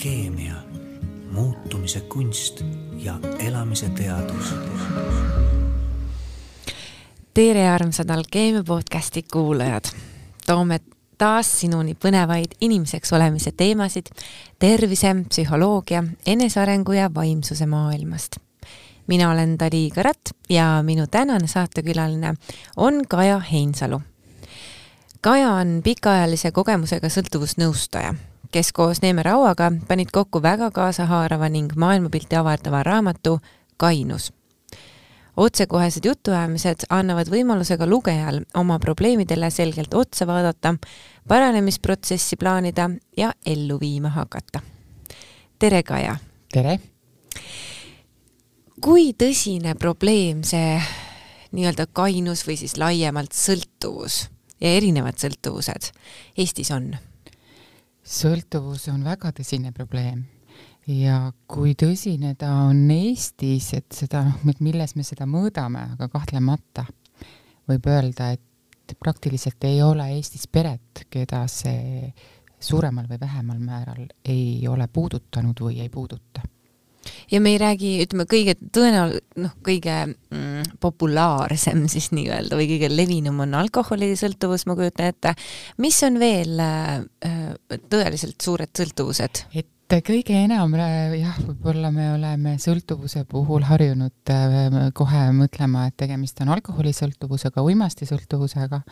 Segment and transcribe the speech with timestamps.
[0.00, 0.54] alkeemia,
[1.30, 2.64] muutumise kunst
[2.98, 4.54] ja elamise teadus.
[7.34, 9.84] tere, armsad Alkeemia podcasti kuulajad.
[10.46, 10.80] toome
[11.18, 14.06] taas sinuni põnevaid inimeseks olemise teemasid
[14.58, 18.36] tervise, psühholoogia, enesearengu ja vaimsuse maailmast.
[19.06, 22.34] mina olen Dali Kõrat ja minu tänane saatekülaline
[22.76, 24.00] on Kaja Heinsalu.
[25.20, 28.14] Kaja on pikaajalise kogemusega sõltuvusnõustaja
[28.50, 33.38] kes koos Neeme Rauaga panid kokku väga kaasahaarava ning maailmapilti avardava raamatu
[33.76, 34.32] Kainus.
[35.36, 40.74] otsekohesed jutuajamised annavad võimaluse ka lugejal oma probleemidele selgelt otsa vaadata,
[41.28, 44.60] paranemisprotsessi plaanida ja ellu viima hakata.
[45.58, 46.16] tere, Kaja!
[46.52, 46.80] tere!
[48.80, 50.80] kui tõsine probleem see
[51.52, 54.26] nii-öelda kainus või siis laiemalt sõltuvus
[54.60, 55.92] ja erinevad sõltuvused
[56.36, 56.96] Eestis on?
[58.02, 60.24] Sõltuvus on väga tõsine probleem.
[60.90, 64.24] Ja kui tõsine ta on Eestis, et seda,
[64.64, 66.86] milles me seda mõõdame, aga kahtlemata
[67.70, 72.10] võib öelda, et praktiliselt ei ole Eestis peret, keda see
[72.60, 76.42] suuremal või vähemal määral ei ole puudutanud või ei puuduta
[77.30, 82.90] ja me ei räägi, ütleme, kõige tõenäol-, noh, kõige mm, populaarsem siis nii-öelda või kõige
[82.92, 85.34] levinum on alkoholisõltuvus, ma kujutan ette.
[85.78, 87.04] mis on veel äh,
[87.92, 89.44] tõeliselt suured sõltuvused?
[89.54, 89.70] et
[90.06, 96.52] kõige enam jah, võib-olla me oleme sõltuvuse puhul harjunud äh, kohe mõtlema, et tegemist on
[96.56, 98.82] alkoholisõltuvusega, uimastisõltuvusega,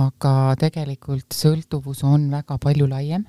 [0.00, 3.26] aga tegelikult sõltuvus on väga palju laiem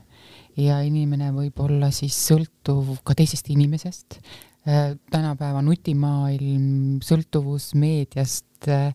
[0.62, 4.20] ja inimene võib olla siis sõltuv ka teisest inimesest.
[4.70, 8.94] Äh, tänapäeva nutimaailm, sõltuvus meediast, äh,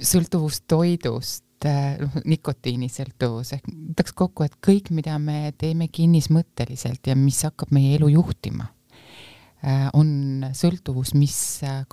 [0.00, 7.18] sõltuvus toidust, äh, noh, nikotiinisõltuvus ehk võtaks kokku, et kõik, mida me teeme kinnismõtteliselt ja
[7.18, 8.70] mis hakkab meie elu juhtima,
[9.92, 11.36] on sõltuvus, mis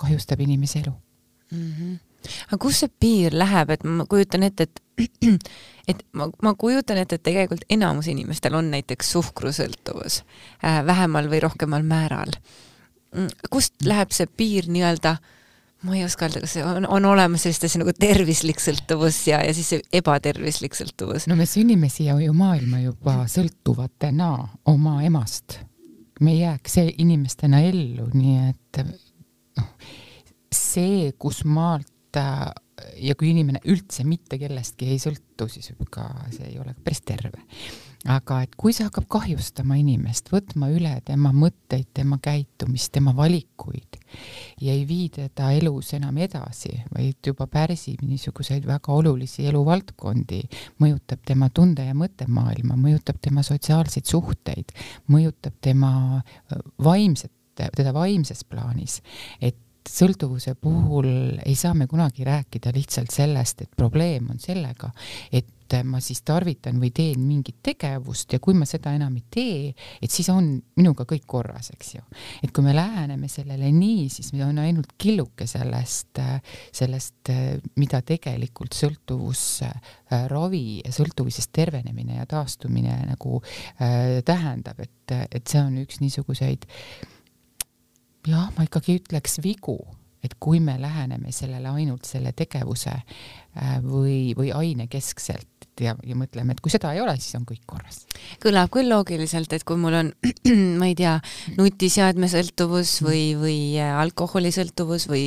[0.00, 0.94] kahjustab inimese elu
[1.52, 1.72] mm.
[1.76, 2.07] -hmm
[2.48, 4.82] aga kus see piir läheb, et ma kujutan ette, et
[5.90, 10.22] et ma, ma kujutan ette, et tegelikult enamus inimestel on näiteks suhkrusõltuvus
[10.64, 12.34] äh, vähemal või rohkemal määral.
[13.14, 15.16] Mm, kust läheb see piir nii-öelda,
[15.86, 19.40] ma ei oska öelda, kas see on, on olemas sellist asja nagu tervislik sõltuvus ja,
[19.46, 21.28] ja siis ebatervislik sõltuvus?
[21.30, 24.32] no me sünnime siia ju maailma juba sõltuvatena
[24.68, 25.60] oma emast.
[26.20, 29.70] me ei jääks inimestena ellu, nii et noh,
[30.52, 32.20] see, kus maalt et
[33.02, 37.42] ja kui inimene üldse mitte kellestki ei sõltu, siis ka see ei ole päris terve.
[38.08, 43.98] aga et kui see hakkab kahjustama inimest, võtma üle tema mõtteid, tema käitumist, tema valikuid
[44.62, 50.40] ja ei vii teda elus enam edasi, vaid juba pärsib niisuguseid väga olulisi eluvaldkondi,
[50.78, 54.72] mõjutab tema tunde- ja mõttemaailma, mõjutab tema sotsiaalseid suhteid,
[55.10, 56.22] mõjutab tema
[56.78, 59.02] vaimset, teda vaimses plaanis,
[59.42, 59.58] et
[59.88, 64.90] sõltuvuse puhul ei saa me kunagi rääkida lihtsalt sellest, et probleem on sellega,
[65.32, 69.74] et ma siis tarvitan või teen mingit tegevust ja kui ma seda enam ei tee,
[70.00, 72.00] et siis on minuga kõik korras, eks ju.
[72.42, 76.22] et kui me läheneme sellele nii, siis meil on ainult killuke sellest,
[76.72, 77.32] sellest,
[77.76, 85.78] mida tegelikult sõltuvusravi ja sõltuvusest tervenemine ja taastumine nagu äh, tähendab, et, et see on
[85.84, 87.14] üks niisuguseid äh,
[88.28, 89.78] jah, ma ikkagi ütleks vigu,
[90.24, 96.16] et kui me läheneme sellele ainult selle tegevuse äh, või, või aine keskselt ja, ja
[96.18, 98.02] mõtleme, et kui seda ei ole, siis on kõik korras.
[98.42, 100.12] kõlab küll loogiliselt, et kui mul on,
[100.80, 101.16] ma ei tea,
[101.58, 105.24] nutiseadme sõltuvus või, või äh, alkoholisõltuvus või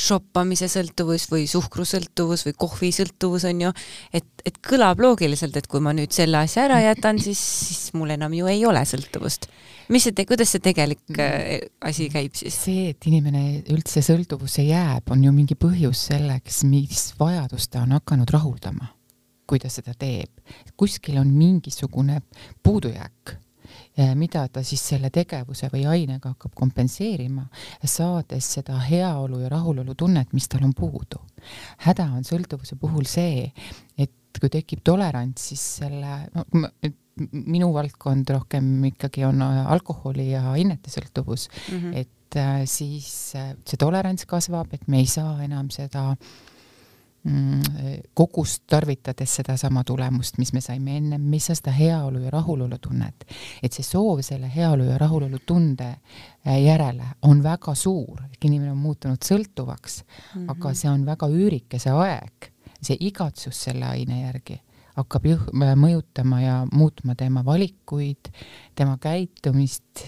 [0.00, 3.74] shoppamise sõltuvus või suhkrusõltuvus või kohvisõltuvus on ju,
[4.16, 8.16] et, et kõlab loogiliselt, et kui ma nüüd selle asja ära jätan, siis, siis mul
[8.16, 9.50] enam ju ei ole sõltuvust
[9.90, 12.56] mis see, kuidas see tegelik äh, asi käib siis?
[12.66, 17.96] see, et inimene üldse sõltuvusse jääb, on ju mingi põhjus selleks, mis vajadust ta on
[17.98, 18.90] hakanud rahuldama,
[19.50, 20.30] kui ta seda teeb.
[20.78, 22.20] kuskil on mingisugune
[22.62, 23.36] puudujääk
[24.14, 27.44] mida ta siis selle tegevuse või ainega hakkab kompenseerima,
[27.84, 31.20] saades seda heaolu ja rahulolu tunnet, mis tal on puudu.
[31.86, 33.50] häda on sõltuvuse puhul see,
[33.98, 36.46] et kui tekib tolerants, siis selle, no
[37.30, 41.96] minu valdkond rohkem ikkagi on äh, alkoholi ja ainete sõltuvus mm, -hmm.
[41.96, 46.59] et äh, siis äh, see tolerants kasvab, et me ei saa enam seda mm,
[48.14, 53.26] kogust tarvitades sedasama tulemust, mis me saime ennem, ei saa seda heaolu ja rahulolu tunnet.
[53.62, 55.90] et see soov selle heaolu ja rahulolu tunde
[56.44, 60.50] järele on väga suur, ehk inimene on muutunud sõltuvaks mm, -hmm.
[60.54, 64.60] aga see on väga üürike, see aeg, see igatsus selle aine järgi
[64.96, 68.32] hakkab juh-, mõjutama ja muutma tema valikuid,
[68.74, 70.06] tema käitumist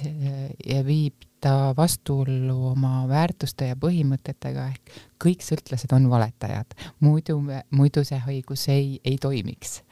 [0.66, 4.92] ja viib ta vastuollu oma väärtuste ja põhimõtetega, ehk
[5.22, 7.38] kõik sõltlased on valetajad, muidu,
[7.74, 9.82] muidu see haigus ei, ei toimiks.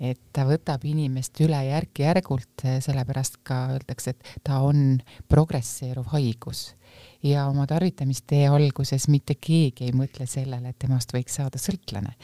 [0.00, 6.74] et ta võtab inimest üle järk-järgult, sellepärast ka öeldakse, et ta on progresseeruv haigus.
[7.22, 12.16] ja oma tarvitamistee alguses mitte keegi ei mõtle sellele, et temast võiks saada sõltlane.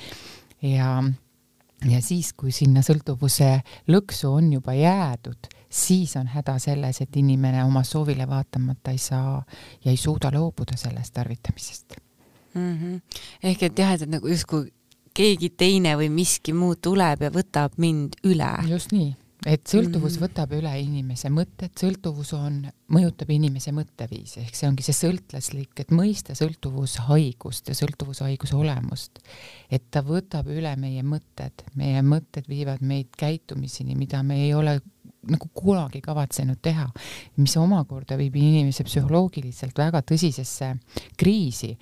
[0.63, 1.03] ja
[1.85, 7.65] ja siis, kui sinna sõltuvuse lõksu on juba jäädud, siis on häda selles, et inimene
[7.65, 9.43] oma soovile vaatamata ei saa
[9.85, 11.97] ja ei suuda loobuda sellest tarvitamisest
[12.55, 12.79] mm.
[12.79, 13.21] -hmm.
[13.43, 14.73] ehk et jah, et nagu justkui
[15.17, 18.53] keegi teine või miski muu tuleb ja võtab mind üle.
[18.69, 19.15] just nii
[19.47, 20.25] et sõltuvus mm -hmm.
[20.25, 25.93] võtab üle inimese mõtted, sõltuvus on, mõjutab inimese mõtteviisi, ehk see ongi see sõltlaslik, et
[25.95, 29.19] mõista sõltuvushaigust ja sõltuvushaiguse olemust.
[29.71, 34.81] et ta võtab üle meie mõtted, meie mõtted viivad meid käitumiseni, mida me ei ole
[35.31, 36.87] nagu kunagi kavatsenud teha,
[37.37, 40.73] mis omakorda viib inimese psühholoogiliselt väga tõsisesse
[41.19, 41.73] kriisi,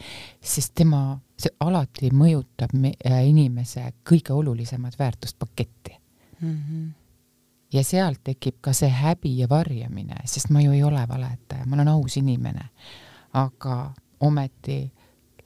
[0.41, 5.97] sest tema, see alati mõjutab me, äh, inimese kõige olulisemat väärtuspaketti
[6.41, 6.59] mm.
[6.59, 6.93] -hmm
[7.75, 11.75] ja sealt tekib ka see häbi ja varjamine, sest ma ju ei ole valetaja, ma
[11.75, 12.69] olen aus inimene.
[13.35, 14.93] aga ometi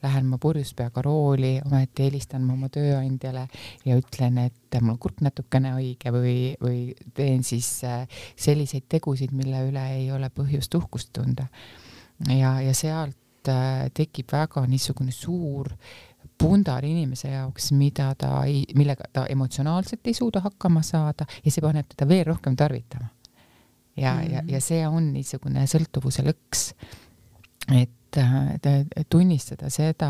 [0.03, 3.45] lähen ma purjus peaga rooli, ometi helistan ma oma tööandjale
[3.85, 6.81] ja ütlen, et mul on kurk natukene haige või, või
[7.15, 8.05] teen siis äh,
[8.39, 11.47] selliseid tegusid, mille üle ei ole põhjust uhkust tunda.
[12.27, 15.73] ja, ja sealt äh, tekib väga niisugune suur
[16.39, 21.63] pundar inimese jaoks, mida ta ei, millega ta emotsionaalselt ei suuda hakkama saada ja see
[21.63, 23.09] paneb teda veel rohkem tarvitama.
[23.97, 24.33] ja mm, -hmm.
[24.33, 26.73] ja, ja see on niisugune sõltuvuse lõks.
[27.75, 27.91] et
[29.09, 30.09] tunnistada seda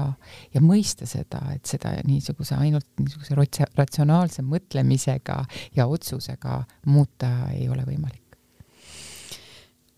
[0.54, 3.36] ja mõista seda, et seda niisuguse ainult niisuguse
[3.76, 5.44] ratsionaalse mõtlemisega
[5.76, 8.38] ja otsusega muuta ei ole võimalik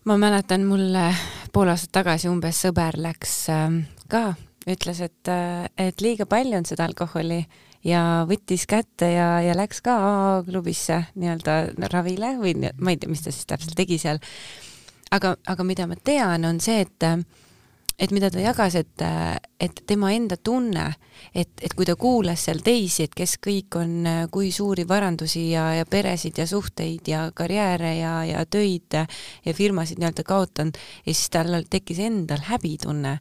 [0.04, 1.12] ma mäletan, mulle
[1.52, 4.32] pool aastat tagasi umbes sõber läks ähm, ka
[4.68, 5.30] ütles, et,
[5.78, 7.42] et liiga palju on seda alkoholi
[7.86, 13.24] ja võttis kätte ja, ja läks ka A-klubisse nii-öelda ravile või ma ei tea, mis
[13.24, 14.22] ta siis täpselt tegi seal.
[15.10, 17.08] aga, aga mida ma tean, on see, et
[18.02, 19.02] et mida ta jagas, et,
[19.62, 20.88] et tema enda tunne,
[21.34, 25.68] et, et kui ta kuulas seal teisi, et kes kõik on, kui suuri varandusi ja,
[25.78, 31.30] ja peresid ja suhteid ja karjääre ja, ja töid ja firmasid nii-öelda kaotanud ja siis
[31.30, 33.16] tal tekkis endal häbitunne,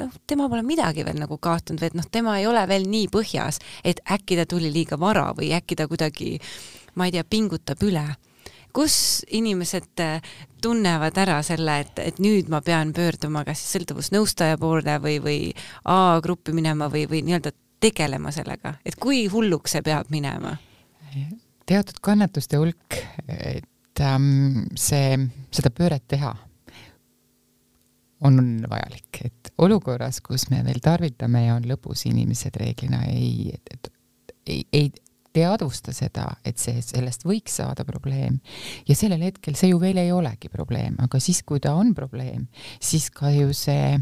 [0.00, 3.10] noh, tema pole midagi veel nagu kaotanud või et noh, tema ei ole veel nii
[3.14, 6.36] põhjas, et äkki ta tuli liiga vara või äkki ta kuidagi,
[6.98, 8.06] ma ei tea, pingutab üle.
[8.76, 14.98] Kus inimesed äh, tunnevad ära selle, et, et nüüd ma pean pöörduma kas sõltuvusnõustaja poole
[15.02, 15.38] või, või
[15.84, 20.56] A-gruppi minema või, või nii-öelda tegelema sellega, et kui hulluks see peab minema?
[21.68, 22.96] teatud kannatuste hulk,
[23.28, 25.16] et ähm, see,
[25.54, 26.34] seda pööret teha
[28.24, 28.38] on
[28.70, 33.52] vajalik, et olukorras, kus me veel tarvitame ja on lõbus, inimesed reeglina ei,
[34.46, 34.90] ei, ei
[35.38, 38.40] teadvusta seda, et see, sellest võiks saada probleem
[38.88, 42.46] ja sellel hetkel see ju veel ei olegi probleem, aga siis, kui ta on probleem,
[42.80, 43.96] siis ka ju see,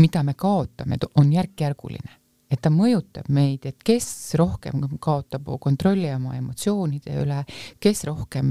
[0.00, 2.20] mida me kaotame, on järk-järguline
[2.54, 4.06] et ta mõjutab meid, et kes
[4.38, 7.40] rohkem kaotab kontrolli oma emotsioonide üle,
[7.82, 8.48] kes rohkem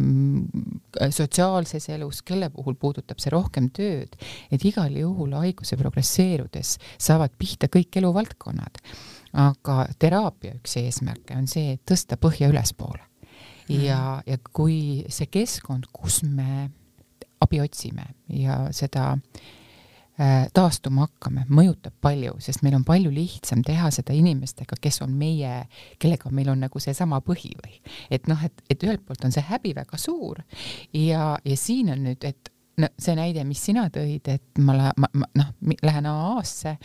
[1.00, 4.18] äh, sotsiaalses elus, kelle puhul puudutab see rohkem tööd,
[4.52, 8.82] et igal juhul haiguse progresseerudes saavad pihta kõik eluvaldkonnad.
[9.34, 13.02] Aga teraapia üks eesmärke on see, et tõsta põhja ülespoole.
[13.70, 16.70] ja, ja kui see keskkond, kus me
[17.42, 19.14] abi otsime ja seda
[20.22, 25.16] Äh, taastuma hakkame, mõjutab palju, sest meil on palju lihtsam teha seda inimestega, kes on
[25.18, 25.64] meie,
[25.98, 27.80] kellega meil on nagu seesama põhi või.
[28.14, 30.44] et noh, et, et ühelt poolt on see häbi väga suur
[30.94, 35.10] ja, ja siin on nüüd, et no see näide, mis sina tõid, et ma, ma,
[35.18, 35.50] ma noh,
[35.82, 36.76] lähen AA-sse,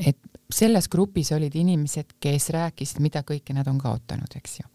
[0.00, 4.68] et selles grupis olid inimesed, kes rääkisid, mida kõike nad on kaotanud, eks ju.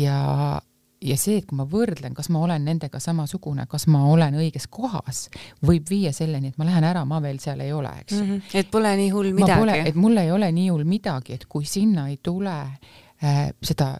[0.00, 0.60] ja,
[1.00, 4.68] ja see, et kui ma võrdlen, kas ma olen nendega samasugune, kas ma olen õiges
[4.72, 5.28] kohas,
[5.66, 8.28] võib viia selleni, et ma lähen ära, ma veel seal ei ole, eks mm.
[8.28, 8.60] -hmm.
[8.62, 9.88] et pole nii hull midagi.
[9.88, 13.96] et mul ei ole nii hull midagi, et kui sinna ei tule äh, seda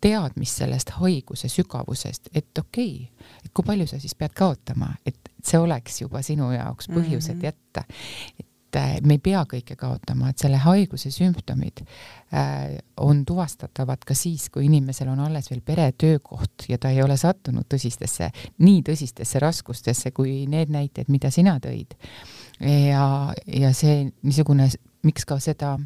[0.00, 5.18] teadmist sellest haiguse sügavusest, et okei okay,, et kui palju sa siis pead kaotama, et
[5.44, 7.36] see oleks juba sinu jaoks põhjus mm, -hmm.
[7.36, 7.84] et jätta
[8.70, 14.14] et äh, me ei pea kõike kaotama, et selle haiguse sümptomid äh, on tuvastatavad ka
[14.14, 18.30] siis, kui inimesel on alles veel pere, töökoht ja ta ei ole sattunud tõsistesse,
[18.62, 21.96] nii tõsistesse raskustesse kui need näited, mida sina tõid.
[22.60, 24.68] ja, ja see niisugune,
[25.02, 25.76] miks ka seda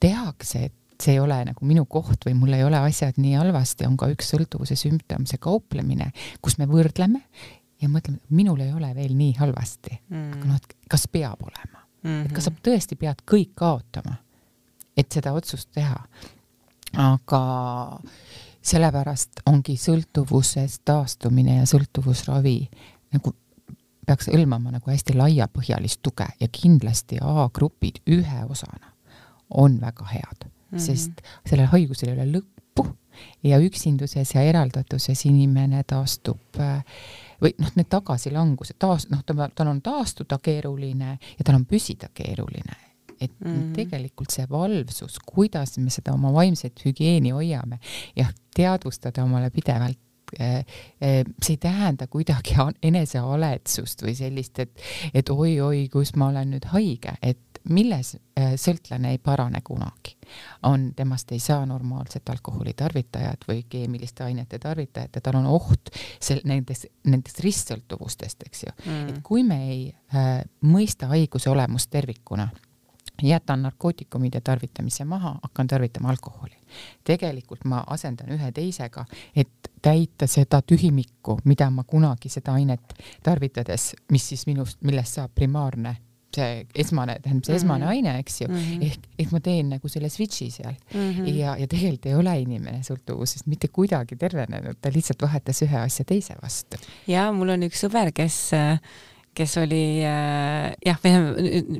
[0.00, 3.86] tehakse, et see ei ole nagu minu koht või mul ei ole asjad nii halvasti,
[3.86, 6.12] on ka üks sõltuvuse sümptom, see kauplemine,
[6.42, 7.20] kus me võrdleme
[7.82, 11.84] ja mõtleme, minul ei ole veel nii halvasti mm., aga noh, et kas peab olema
[12.02, 12.24] mm, -hmm.
[12.24, 12.60] et kas sa Mhm.
[12.62, 14.16] tõesti pead kõik kaotama,
[14.96, 16.04] et seda otsust teha.
[16.96, 18.00] aga
[18.62, 22.68] sellepärast ongi sõltuvusest taastumine ja sõltuvusravi
[23.12, 23.34] nagu
[24.08, 28.94] peaks hõlmama nagu hästi laiapõhjalist tuge ja kindlasti A-grupid ühe osana
[29.50, 30.50] on väga head mm.
[30.50, 30.78] -hmm.
[30.78, 32.86] sest sellel haigusel ei ole lõppu
[33.42, 36.84] ja üksinduses ja eraldatuses inimene taastub äh,
[37.42, 42.10] või noh, need tagasilangused, taas, noh, ta, tal on taastuda keeruline ja tal on püsida
[42.14, 42.84] keeruline.
[43.20, 43.54] et mm.
[43.54, 43.72] -hmm.
[43.74, 47.78] tegelikult see valvsus, kuidas me seda oma vaimset hügieeni hoiame
[48.16, 49.98] ja teadvustada omale pidevalt
[50.38, 50.64] eh,
[51.00, 54.70] eh, see ei tähenda kuidagi enesehaletsust või sellist, et,
[55.14, 60.16] et oi-oi, kus ma olen nüüd haige, et milles eh, sõltlane ei parane kunagi,
[60.68, 66.44] on, temast ei saa normaalset alkoholitarvitajat või keemiliste ainete tarvitajat ja tal on oht sel-,
[66.44, 69.08] nendest, nendest ristsõltuvustest, eks ju Mm.
[69.08, 72.48] et kui me ei äh, mõista haiguse olemust tervikuna,
[73.22, 76.54] jätan narkootikumide tarvitamise maha, hakkan tarvitama alkoholi.
[77.04, 79.04] tegelikult ma asendan ühe teisega,
[79.36, 85.30] et täita seda tühimikku, mida ma kunagi seda ainet tarvitades, mis siis minust, millest saab
[85.34, 85.96] primaarne
[86.36, 87.90] see esmane, tähendab see esmane Mhm.
[87.92, 88.56] aine, eks ju mm.
[88.56, 88.86] -hmm.
[88.86, 91.12] ehk, ehk ma teen nagu selle switch'i seal mm.
[91.12, 91.28] -hmm.
[91.34, 96.04] ja, ja tegelikult ei ole inimene sõltuvusest mitte kuidagi tervenenud, ta lihtsalt vahetas ühe asja
[96.04, 96.76] teise vastu.
[97.06, 98.50] ja mul on üks sõber, kes,
[99.34, 100.98] kes oli äh, jah,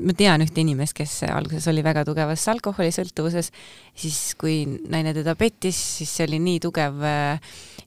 [0.00, 3.52] ma tean ühte inimest, kes alguses oli väga tugevas alkoholisõltuvuses,
[3.94, 7.04] siis kui naine teda pettis, siis see oli nii tugev,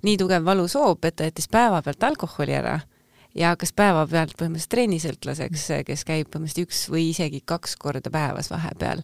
[0.04, 2.80] nii tugev valusoov, et ta jättis päevapealt alkoholi ära
[3.36, 9.04] ja hakkas päevapealt põhimõtteliselt trennisõltlaseks, kes käib põhimõtteliselt üks või isegi kaks korda päevas vahepeal.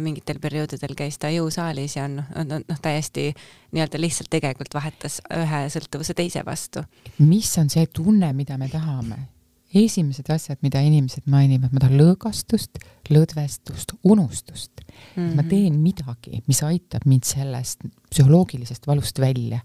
[0.00, 3.30] mingitel perioodidel käis ta jõusaalis ja on noh, noh, noh täiesti
[3.72, 6.84] nii-öelda lihtsalt tegelikult vahetas ühe sõltuvuse teise vastu.
[7.18, 9.26] mis on see tunne, mida me tahame?
[9.74, 14.94] esimesed asjad, mida inimesed mainivad, ma tahan lõõgastust, lõdvestust, unustust mm.
[15.16, 15.36] -hmm.
[15.36, 19.60] ma teen midagi, mis aitab mind sellest psühholoogilisest valust välja.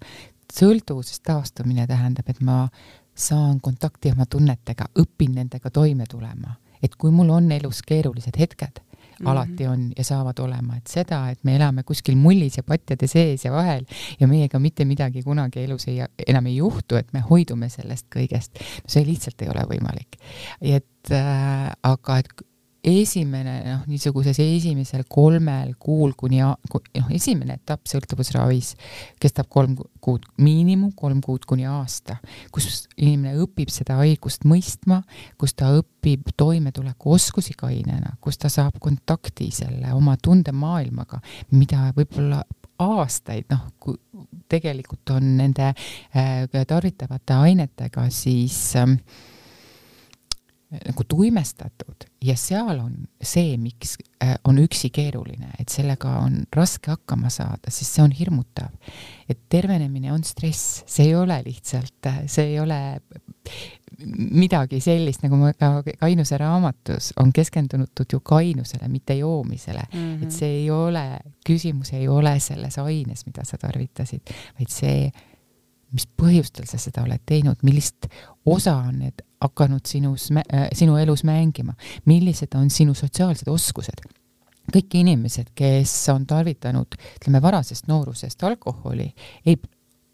[0.53, 2.69] sõltuvusest taastumine tähendab, et ma
[3.15, 8.79] saan kontakti oma tunnetega, õpin nendega toime tulema, et kui mul on elus keerulised hetked
[8.79, 8.95] mm,
[9.25, 9.29] -hmm.
[9.31, 13.45] alati on ja saavad olema, et seda, et me elame kuskil mullis ja patjade sees
[13.45, 13.85] ja vahel
[14.19, 18.59] ja meiega mitte midagi kunagi elus ei, enam ei juhtu, et me hoidume sellest kõigest,
[18.59, 20.19] no see lihtsalt ei ole võimalik.
[20.61, 22.45] et äh, aga et
[22.85, 28.73] esimene noh, niisuguses esimesel kolmel kuul kuni noh, esimene etapp sõltuvusravis
[29.21, 32.19] kestab kolm kuud, miinimum kolm kuud kuni aasta,
[32.53, 35.01] kus inimene õpib seda haigust mõistma,
[35.41, 41.21] kus ta õpib toimetulekuoskusi kainena, kus ta saab kontakti selle oma tundemaailmaga,
[41.55, 42.43] mida võib-olla
[42.85, 43.95] aastaid, noh, kui
[44.51, 48.97] tegelikult on nende äh, tarvitavate ainetega siis äh,
[50.85, 56.93] nagu tuimestatud ja seal on see, miks äh, on üksi keeruline, et sellega on raske
[56.93, 58.73] hakkama saada, sest see on hirmutav.
[59.29, 62.79] et tervenemine on stress, see ei ole lihtsalt, see ei ole
[64.35, 69.99] midagi sellist, nagu ma ka Kainuse raamatus on keskendunud ju kainusele, mitte joomisele mm.
[69.99, 70.23] -hmm.
[70.23, 75.11] et see ei ole, küsimus ei ole selles aines, mida sa tarvitasid, vaid see,
[75.93, 78.07] mis põhjustel sa seda oled teinud, millist
[78.45, 80.29] osa on need hakanud sinus,
[80.75, 81.75] sinu elus mängima,
[82.09, 84.05] millised on sinu sotsiaalsed oskused.
[84.73, 89.11] kõik inimesed, kes on tarvitanud, ütleme varasest noorusest alkoholi,
[89.45, 89.59] ei,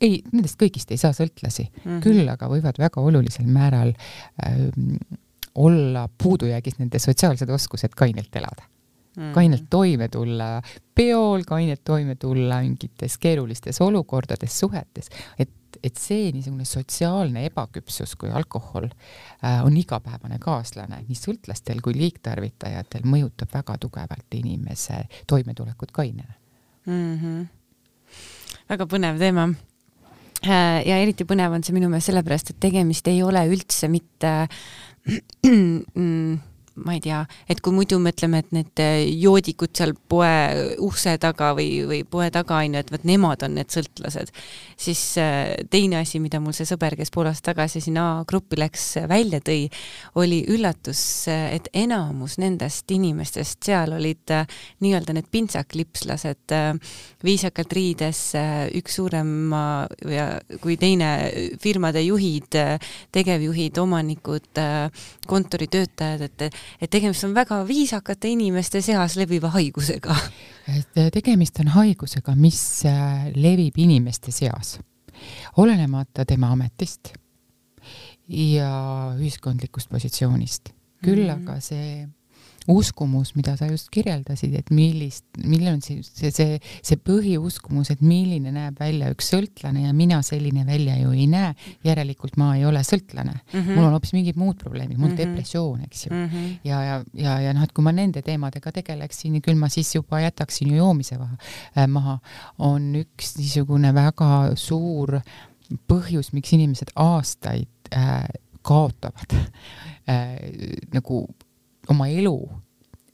[0.01, 2.01] ei, nendest kõigist ei saa sõltlasi mm, -hmm.
[2.04, 3.94] küll aga võivad väga olulisel määral
[4.44, 4.68] äh,
[5.56, 8.68] olla puudujäägis nende sotsiaalsed oskused kainelt elada
[9.18, 9.32] mm.
[9.32, 10.62] kainelt toime tulla
[10.96, 15.10] peol, kainelt toime tulla mingites keerulistes olukordades, suhetes,
[15.40, 15.50] et
[15.84, 23.08] et see niisugune sotsiaalne ebaküpsus, kui alkohol äh, on igapäevane kaaslane nii sõltlastel kui liigtarvitajatel,
[23.08, 26.34] mõjutab väga tugevalt inimese toimetulekut kainena
[26.86, 27.18] mm.
[27.18, 27.46] -hmm.
[28.70, 29.50] väga põnev teema.
[30.86, 34.48] ja eriti põnev on see minu meelest sellepärast, et tegemist ei ole üldse mitte
[36.86, 38.82] ma ei tea, et kui muidu me ütleme, et need
[39.22, 40.32] joodikud seal poe
[40.84, 44.32] ukse taga või, või poe taga on ju, et vot nemad on need sõltlased,
[44.80, 45.02] siis
[45.72, 49.68] teine asi, mida mul see sõber, kes pool aastat tagasi sinna gruppi läks, välja tõi,
[50.22, 54.34] oli üllatus, et enamus nendest inimestest seal olid
[54.82, 56.56] nii-öelda need pintsaklipslased,
[57.26, 58.22] viisakalt riides,
[58.78, 59.64] üks suurema
[60.10, 60.28] ja
[60.62, 61.12] kui teine
[61.62, 62.58] firmade juhid,
[63.14, 64.62] tegevjuhid, omanikud,
[65.28, 70.16] kontoritöötajad, et et tegemist on väga viisakate inimeste seas leviva haigusega.
[70.68, 74.80] et äh, tegemist on haigusega, mis äh, levib inimeste seas,
[75.58, 77.13] olenemata tema ametist
[78.28, 78.72] ja
[79.18, 80.74] ühiskondlikust positsioonist.
[81.04, 81.42] küll -hmm.
[81.42, 82.08] aga see
[82.70, 88.03] uskumus, mida sa just kirjeldasid, et millist, milline on see, see, see, see põhiuskumus, et
[88.06, 91.56] milline näeb välja üks sõltlane ja mina selline välja ju ei näe,
[91.88, 93.56] järelikult ma ei ole sõltlane mm.
[93.56, 93.74] -hmm.
[93.74, 95.34] mul on hoopis mingid muud probleemid, mul on mm -hmm.
[95.34, 96.27] depressioon, eks ju mm.
[96.27, 96.53] -hmm.
[96.63, 100.20] ja, ja, ja, ja noh, et kui ma nende teemadega tegeleksin, küll ma siis juba
[100.22, 101.38] jätaksin ju joomise vaha,
[101.77, 102.20] äh, maha,
[102.60, 105.20] on üks niisugune väga suur
[105.88, 108.27] põhjus, miks inimesed aastaid äh,
[108.62, 109.34] kaotavad
[110.10, 110.36] äh,
[110.94, 111.25] nagu
[111.91, 112.36] oma elu,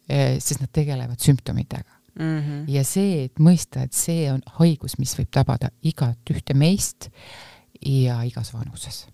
[0.09, 2.39] eh, sest nad tegelevad sümptomitega mm.
[2.39, 2.63] -hmm.
[2.71, 7.09] ja see, et mõista, et see on haigus, mis võib tabada igat ühte meist
[7.81, 9.07] ja igas vanuses.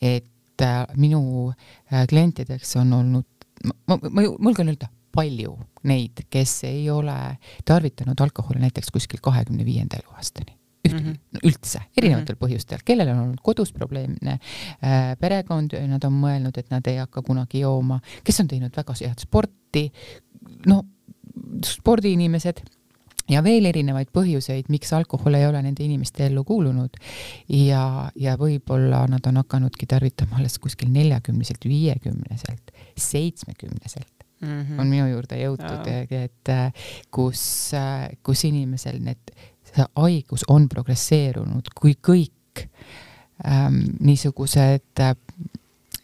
[0.00, 1.52] et äh, minu
[1.92, 3.26] äh, klientideks on olnud,
[3.64, 9.64] ma, ma, ma julgen öelda, palju neid, kes ei ole tarvitanud alkoholi näiteks kuskil kahekümne
[9.64, 11.40] viienda eluaastani üht, mm -hmm.
[11.42, 12.44] üldse, erinevatel mm -hmm.
[12.46, 17.22] põhjustel, kellel on olnud kodus probleemne äh, perekond, nad on mõelnud, et nad ei hakka
[17.22, 19.90] kunagi jooma, kes on teinud väga head sporti,
[20.66, 20.84] no
[21.64, 22.60] spordiinimesed
[23.30, 26.98] ja veel erinevaid põhjuseid, miks alkohol ei ole nende inimeste ellu kuulunud
[27.48, 34.80] ja, ja võib-olla nad on hakanudki tarvitama alles kuskil neljakümneselt, viiekümneselt, seitsmekümneselt mm -hmm.
[34.80, 36.52] on minu juurde jõutud, et
[37.10, 37.72] kus,
[38.22, 39.34] kus inimesel need
[39.74, 42.64] see haigus on progresseerunud, kui kõik
[43.46, 45.14] ähm, niisugused äh,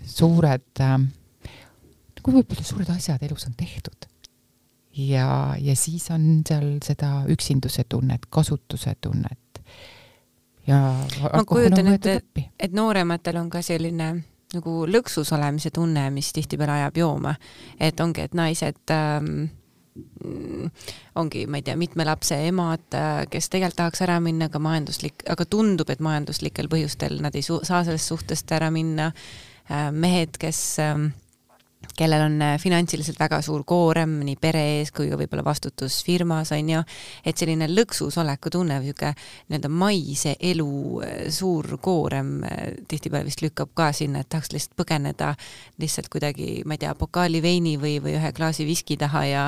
[0.04, 1.10] suured ähm,,
[2.18, 4.08] nagu võib-olla suured asjad elus on tehtud.
[4.96, 9.62] ja, ja siis on seal seda üksinduse tunnet, kasutuse tunnet
[10.66, 10.80] ja
[11.32, 14.10] ma kujutan ette, et, et noorematel on ka selline
[14.50, 17.34] nagu lõksus olemise tunne, mis tihtipeale ajab jooma.
[17.80, 19.44] et ongi, et naised ähm,
[21.14, 25.25] ongi, ma ei tea, mitme lapse emad, äh, kes tegelikult tahaks ära minna, aga majanduslik,
[25.30, 29.11] aga tundub, et majanduslikel põhjustel nad ei saa sellest suhtest ära minna.
[29.70, 31.11] Äh, mehed, kes, ähm,
[31.97, 36.53] kellel on äh, finantsiliselt väga suur koorem nii pere ees kui ka võib-olla vastutus firmas
[36.57, 36.83] on ju,
[37.25, 39.14] et selline lõksus oleku tunne või niisugune
[39.51, 40.71] nii-öelda maise elu
[41.33, 42.40] suur koorem
[42.88, 45.35] tihtipeale vist lükkab ka sinna, et tahaks lihtsalt põgeneda
[45.81, 49.47] lihtsalt kuidagi, ma ei tea, pokaali veini või, või ühe klaasi viski taha ja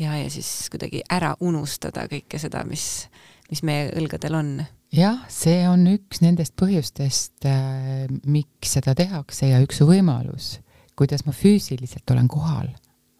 [0.00, 3.06] ja, ja siis kuidagi ära unustada kõike seda, mis,
[3.50, 4.52] mis meie õlgadel on.
[4.94, 10.56] jah, see on üks nendest põhjustest äh,, miks seda tehakse ja üks võimalus,
[11.02, 12.70] kuidas ma füüsiliselt olen kohal,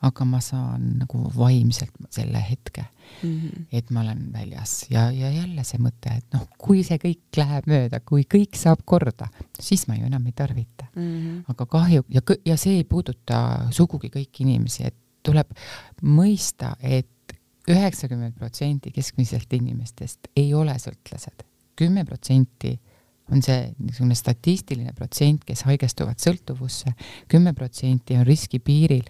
[0.02, 3.66] aga ma saan nagu vaimselt selle hetke mm, -hmm.
[3.72, 7.66] et ma olen väljas ja, ja jälle see mõte, et noh, kui see kõik läheb
[7.70, 9.28] mööda, kui kõik saab korda,
[9.60, 11.02] siis ma ju enam ei tarvita mm.
[11.02, 11.44] -hmm.
[11.54, 15.54] aga kahju ja, ja see ei puuduta sugugi kõiki inimesi, et tuleb
[16.02, 17.08] mõista, et
[17.70, 21.46] üheksakümmend protsenti keskmiselt inimestest ei ole sõltlased.
[21.76, 22.80] kümme protsenti
[23.32, 26.94] on see niisugune statistiline protsent, kes haigestuvad sõltuvusse,
[27.32, 29.06] kümme protsenti on riskipiiril.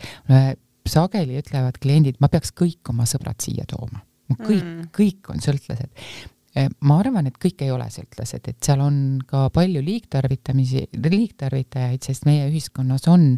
[0.88, 4.02] sageli ütlevad kliendid, ma peaks kõik oma sõbrad siia tooma.
[4.32, 5.90] kõik mm., kõik on sõltlased
[6.84, 8.96] ma arvan, et kõik ei ole sõltlased, et seal on
[9.28, 13.30] ka palju liigtarvitamisi, liigtarvitajaid, sest meie ühiskonnas on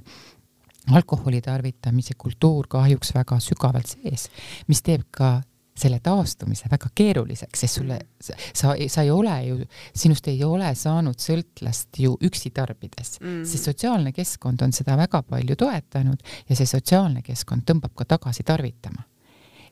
[0.93, 4.29] alkoholi tarvitamise kultuur kahjuks väga sügavalt sees,
[4.69, 5.39] mis teeb ka
[5.75, 9.57] selle taastumise väga keeruliseks, sest sulle, sa, sa ei ole ju,
[9.97, 15.25] sinust ei ole saanud sõltlast ju üksi tarbides mm., sest sotsiaalne keskkond on seda väga
[15.27, 19.03] palju toetanud ja see sotsiaalne keskkond tõmbab ka tagasi tarvitama.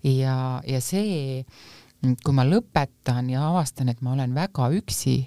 [0.02, 0.36] ja,
[0.66, 1.44] ja see,
[2.02, 5.20] kui ma lõpetan ja avastan, et ma olen väga üksi,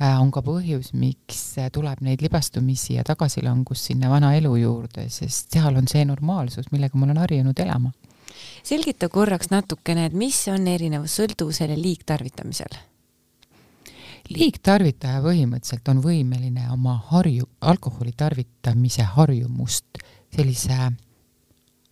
[0.00, 5.04] Äh, on ka põhjus, miks äh, tuleb neid libastumisi ja tagasilangust sinna vana elu juurde,
[5.12, 7.92] sest seal on see normaalsus, millega ma olen harjunud elama.
[8.62, 12.80] Selgita korraks natukene, et mis on erinevus sõltuvusel ja liigtarvitamisel?
[14.30, 20.90] liigtarvitaja põhimõtteliselt on võimeline oma harju, alkoholi tarvitamise harjumust sellise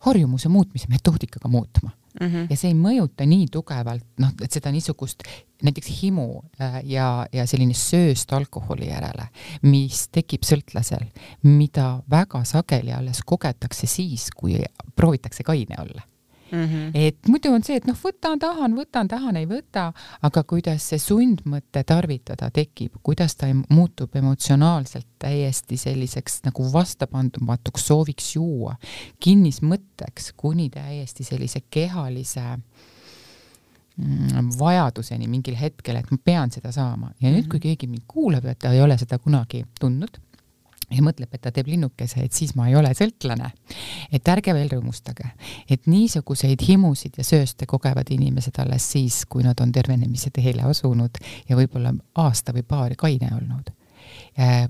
[0.05, 2.27] harjumuse muutmise metoodikaga muutma mm.
[2.27, 2.47] -hmm.
[2.49, 5.23] ja see ei mõjuta nii tugevalt, noh, et seda niisugust
[5.63, 9.27] näiteks himu äh, ja, ja selline sööst alkoholi järele,
[9.61, 11.09] mis tekib sõltlasel,
[11.43, 14.63] mida väga sageli alles kogetakse siis, kui
[14.95, 16.08] proovitakse kaine olla
[16.51, 16.91] Mm -hmm.
[16.93, 20.99] et muidu on see, et noh, võtan, tahan, võtan, tahan, ei võta, aga kuidas see
[20.99, 28.75] sundmõte tarvitada tekib, kuidas ta muutub emotsionaalselt täiesti selliseks nagu vastapandumatuks sooviks juua,
[29.19, 32.45] kinnismõtteks, kuni täiesti sellise kehalise
[33.97, 37.67] mm, vajaduseni mingil hetkel, et ma pean seda saama ja nüüd, kui mhm.
[37.67, 40.19] keegi mind kuulab ja ta ei ole seda kunagi tundnud
[40.89, 43.51] ja mõtleb, et ta teeb linnukese, et siis ma ei ole sõltlane.
[44.11, 45.31] et ärge veel rõõmustage,
[45.69, 51.17] et niisuguseid himusid ja sööste kogevad inimesed alles siis, kui nad on tervenemise teele asunud
[51.49, 53.71] ja võib-olla aasta või paari kaine olnud.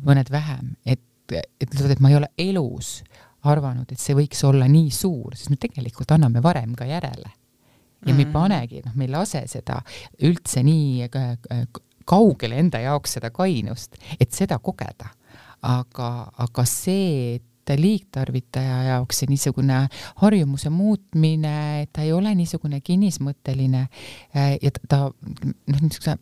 [0.04, 1.02] mõned vähem, et,
[1.32, 3.04] et ütlevad, et ma ei ole elus
[3.44, 7.32] arvanud, et see võiks olla nii suur, sest me tegelikult anname varem ka järele.
[8.06, 8.34] ja me ei mm.
[8.34, 9.82] panegi, noh, me ei lase seda
[10.24, 11.08] üldse nii
[12.06, 15.12] kaugele enda jaoks, seda kainust, et seda kogeda
[15.62, 17.46] aga, aga see, et
[17.78, 19.84] liigtarvitaja jaoks see niisugune
[20.24, 26.18] harjumuse muutmine, ta ei ole niisugune kinnismõtteline äh, ja ta, noh, niisuguse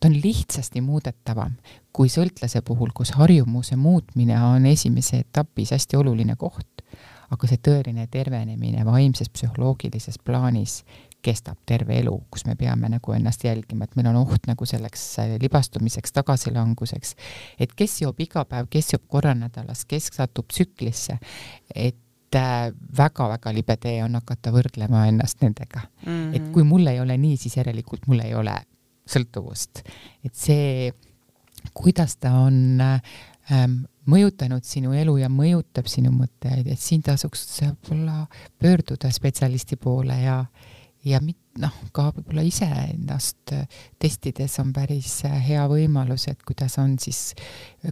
[0.00, 1.54] ta on lihtsasti muudetavam
[1.94, 6.82] kui sõltlase puhul, kus harjumuse muutmine on esimese etapis hästi oluline koht,
[7.30, 10.82] aga see tõeline tervenemine vaimses psühholoogilises plaanis
[11.24, 15.04] kestab terve elu, kus me peame nagu ennast jälgima, et meil on oht nagu selleks
[15.22, 17.14] äh, libastumiseks, tagasilanguseks.
[17.58, 21.18] et kes joob iga päev, kes joob korra nädalas, kes satub tsüklisse,
[21.74, 22.00] et
[22.34, 26.12] väga-väga äh, libe tee on hakata võrdlema ennast nendega mm.
[26.12, 26.36] -hmm.
[26.36, 28.54] et kui mul ei ole nii, siis järelikult mul ei ole
[29.06, 29.84] sõltuvust.
[30.24, 30.92] et see,
[31.72, 38.26] kuidas ta on ähm, mõjutanud sinu elu ja mõjutab sinu mõtteid, et siin tasuks võib-olla
[38.58, 40.73] pöörduda spetsialisti poole ja äh,
[41.04, 43.66] ja mit-, noh, ka võib-olla iseennast äh,
[44.00, 47.34] testides on päris äh, hea võimalus, et kuidas on siis,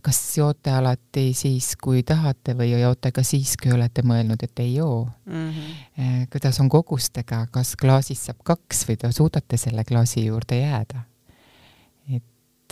[0.02, 4.74] kas joote alati siis, kui tahate või joote ka siis, kui olete mõelnud, et ei
[4.74, 5.48] joo mm.
[5.50, 6.26] -hmm.
[6.32, 11.11] kuidas on kogustega, kas klaasist saab kaks või te suudate selle klaasi juurde jääda?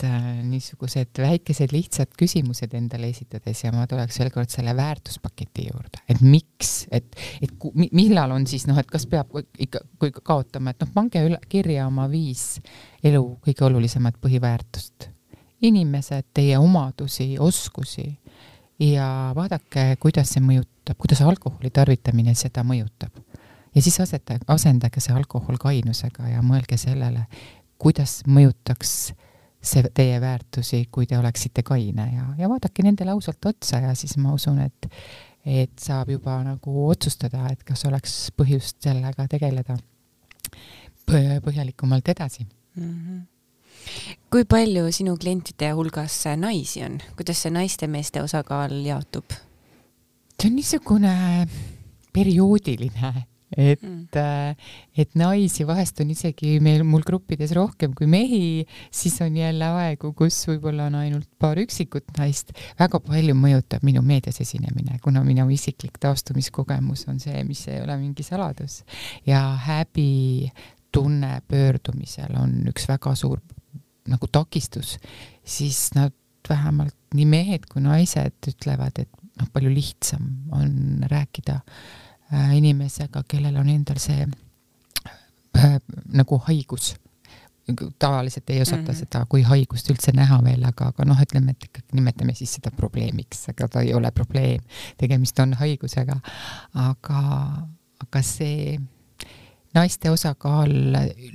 [0.01, 5.67] Et äh, niisugused väikesed lihtsad küsimused endale esitades ja ma tuleks veel kord selle väärtuspaketi
[5.69, 7.07] juurde, et miks, et,
[7.41, 11.21] et ku, millal on siis noh, et kas peab ikka, kui kaotama, et noh, pange
[11.27, 12.59] üle, kirja oma viis
[13.03, 15.09] elu kõige olulisemat põhiväärtust.
[15.61, 18.07] inimesed, teie omadusi, oskusi
[18.81, 23.11] ja vaadake, kuidas see mõjutab, kuidas alkoholi tarvitamine seda mõjutab.
[23.75, 27.27] ja siis aseta, asendage see alkohol kainusega ja mõelge sellele,
[27.77, 29.13] kuidas mõjutaks
[29.61, 34.17] see teie väärtusi, kui te oleksite kaine ja, ja vaadake nendele ausalt otsa ja siis
[34.17, 34.89] ma usun, et
[35.45, 39.77] et saab juba nagu otsustada, et kas oleks põhjust sellega tegeleda
[41.09, 42.89] põhjalikumalt edasi mm.
[42.89, 43.21] -hmm
[44.29, 49.25] kui palju sinu klientide hulgas naisi on, kuidas see naiste-meeste osakaal jaotub?
[50.41, 51.47] see on niisugune
[52.13, 53.13] perioodiline,
[53.57, 54.55] et mm., äh,
[54.95, 60.13] et naisi vahest on isegi meil, mul gruppides rohkem kui mehi, siis on jälle aegu,
[60.17, 62.53] kus võib-olla on ainult paar üksikut naist.
[62.79, 67.97] väga palju mõjutab minu meedias esinemine, kuna minu isiklik taastumiskogemus on see, mis ei ole
[67.99, 68.81] mingi saladus.
[69.27, 73.41] ja häbitunne pöördumisel on üks väga suur
[74.07, 74.97] nagu takistus,
[75.43, 76.15] siis nad
[76.49, 80.23] vähemalt nii mehed kui naised ütlevad, et noh, palju lihtsam
[80.55, 82.00] on rääkida äh, Äh,
[82.31, 84.25] inimesega, kellel on endal see
[85.57, 85.77] äh,
[86.13, 86.95] nagu haigus.
[87.99, 88.99] tavaliselt ei osata mm -hmm.
[88.99, 92.71] seda kui haigust üldse näha veel, aga, aga noh, ütleme, et ikkagi nimetame siis seda
[92.71, 94.63] probleemiks, aga ta ei ole probleem,
[94.97, 96.19] tegemist on haigusega.
[96.73, 97.21] aga,
[97.99, 98.79] aga see
[99.73, 100.73] naiste osakaal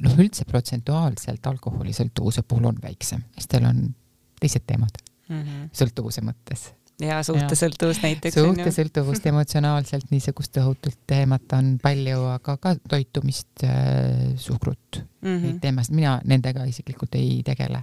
[0.03, 3.95] noh, üldse protsentuaalselt alkoholisõltuvuse puhul on väiksem, tal on
[4.41, 5.71] teised teemad mm -hmm.
[5.73, 8.39] sõltuvuse mõttes ja suhtesõltuvus näiteks.
[8.39, 15.43] suhtesõltuvust emotsionaalselt niisugust tohutult teemat on palju, aga ka toitumist äh,, suhkrut mm, -hmm.
[15.43, 17.83] neid teemasid, mina nendega isiklikult ei tegele.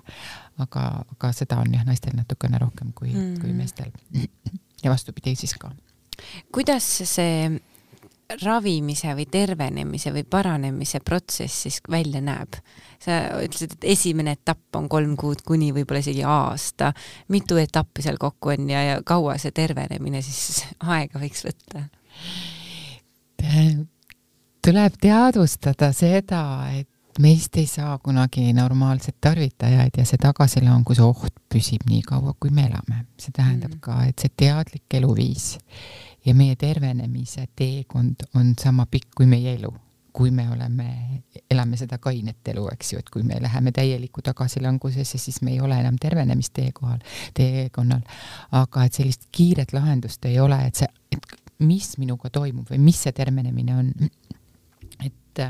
[0.58, 3.42] aga, aga seda on jah, naistel natukene rohkem kui mm, -hmm.
[3.42, 3.92] kui meestel.
[4.84, 5.72] ja vastupidi siis ka.
[6.52, 7.62] kuidas see
[8.42, 12.60] ravimise või tervenemise või paranemise protsess siis välja näeb?
[13.04, 16.94] sa ütlesid, et esimene etapp on kolm kuud kuni võib-olla isegi aasta.
[17.28, 20.64] mitu etappi seal kokku on ja, ja kaua see tervenemine siis
[20.96, 21.86] aega võiks võtta?
[24.64, 26.44] tuleb teadvustada seda,
[26.80, 32.50] et meist ei saa kunagi normaalset tarvitajaid ja see tagasilanguse oht püsib nii kaua, kui
[32.50, 33.06] me elame.
[33.20, 33.84] see tähendab mm.
[33.84, 35.58] ka, et see teadlik eluviis
[36.26, 39.72] ja meie tervenemise teekond on sama pikk kui meie elu,
[40.14, 40.88] kui me oleme,
[41.52, 45.62] elame seda kainet elu, eks ju, et kui me läheme täielikku tagasilangusesse, siis me ei
[45.62, 47.02] ole enam tervenemisteekohal,
[47.34, 48.04] teekonnal.
[48.52, 53.04] aga et sellist kiiret lahendust ei ole, et see, et mis minuga toimub või mis
[53.04, 53.94] see tervenemine on.
[55.04, 55.44] et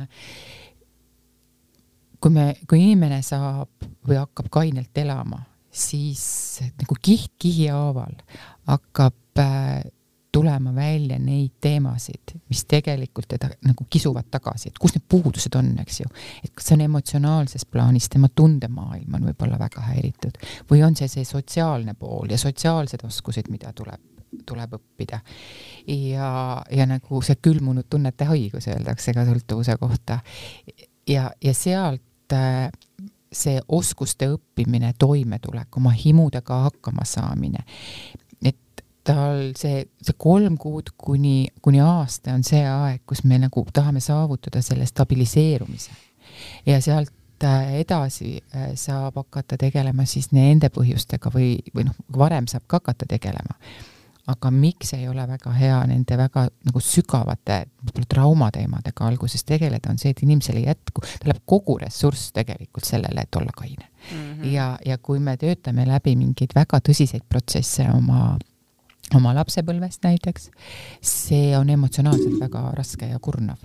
[2.23, 5.41] kui me, kui inimene saab või hakkab kainelt elama,
[5.73, 8.15] siis nagu kiht kihi haaval
[8.69, 9.83] hakkab äh,
[10.33, 15.69] tulema välja neid teemasid, mis tegelikult teda nagu kisuvad tagasi, et kus need puudused on,
[15.83, 16.09] eks ju.
[16.43, 20.39] et kas see on emotsionaalses plaanis, tema tundemaailm on võib-olla väga häiritud
[20.71, 24.01] või on see see sotsiaalne pool ja sotsiaalsed oskused, mida tuleb,
[24.49, 25.21] tuleb õppida.
[25.87, 26.31] ja,
[26.71, 30.19] ja nagu see külmunud tunnete haigus öeldakse ka sõltuvuse kohta.
[31.09, 32.71] ja, ja sealt äh,
[33.33, 37.65] see oskuste õppimine, toimetulek, oma himudega hakkama saamine
[39.03, 44.01] tal see, see kolm kuud kuni, kuni aasta on see aeg, kus me nagu tahame
[44.03, 45.91] saavutada selle stabiliseerumise.
[46.65, 52.47] ja sealt äh, edasi äh, saab hakata tegelema siis nende põhjustega või, või noh, varem
[52.47, 53.59] saab ka hakata tegelema.
[54.27, 59.99] aga miks ei ole väga hea nende väga nagu sügavate võib-olla traumateemadega alguses tegeleda, on
[59.99, 64.15] see, et inimesel ei jätku, ta läheb kogu ressurss tegelikult sellele, et olla kaine mm.
[64.15, 64.47] -hmm.
[64.53, 68.37] ja, ja kui me töötame läbi mingeid väga tõsiseid protsesse oma
[69.11, 70.49] oma lapsepõlvest näiteks,
[71.03, 73.61] see on emotsionaalselt väga raske ja kurnav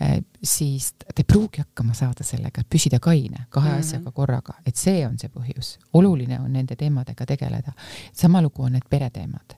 [0.00, 3.78] eh,, siis ta ei pruugi hakkama saada sellega, et püsida kaine kahe mm -hmm.
[3.78, 5.78] asjaga korraga, et see on see põhjus.
[5.92, 7.72] oluline on nende teemadega tegeleda.
[8.12, 9.56] sama lugu on need pereteemad.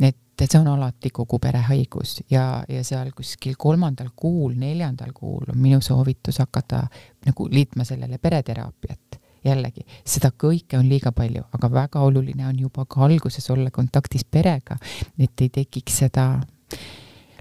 [0.00, 5.12] et, et see on alati kogu pere haigus ja, ja seal kuskil kolmandal kuul, neljandal
[5.12, 6.86] kuul on minu soovitus hakata
[7.26, 12.86] nagu liitma sellele pereteraapiat jällegi, seda kõike on liiga palju, aga väga oluline on juba
[12.88, 14.78] ka alguses olla kontaktis perega,
[15.18, 16.28] et ei tekiks seda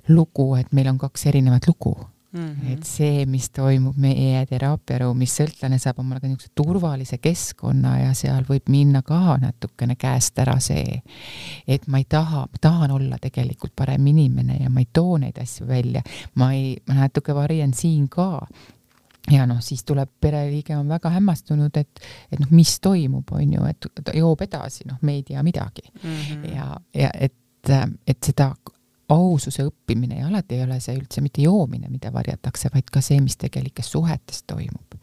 [0.10, 1.96] lugu, et meil on kaks erinevat lugu
[2.34, 2.74] Mm -hmm.
[2.74, 8.44] et see, mis toimub meie teraapiaruumis, sõltlane saab omale ka niisuguse turvalise keskkonna ja seal
[8.50, 11.02] võib minna ka natukene käest ära see,
[11.68, 15.38] et ma ei taha, ma tahan olla tegelikult parem inimene ja ma ei too neid
[15.38, 16.02] asju välja,
[16.36, 18.48] ma ei, ma natuke varjan siin ka,
[19.32, 23.66] ja noh, siis tuleb pereliige on väga hämmastunud, et, et noh, mis toimub, on ju,
[23.70, 26.10] et ta joob edasi, noh, me ei tea midagi mm.
[26.10, 26.56] -hmm.
[26.56, 27.72] ja, ja et,
[28.08, 28.52] et seda
[29.10, 33.20] aususe õppimine ja alati ei ole see üldse mitte joomine, mida varjatakse, vaid ka see,
[33.22, 34.96] mis tegelikes suhetes toimub.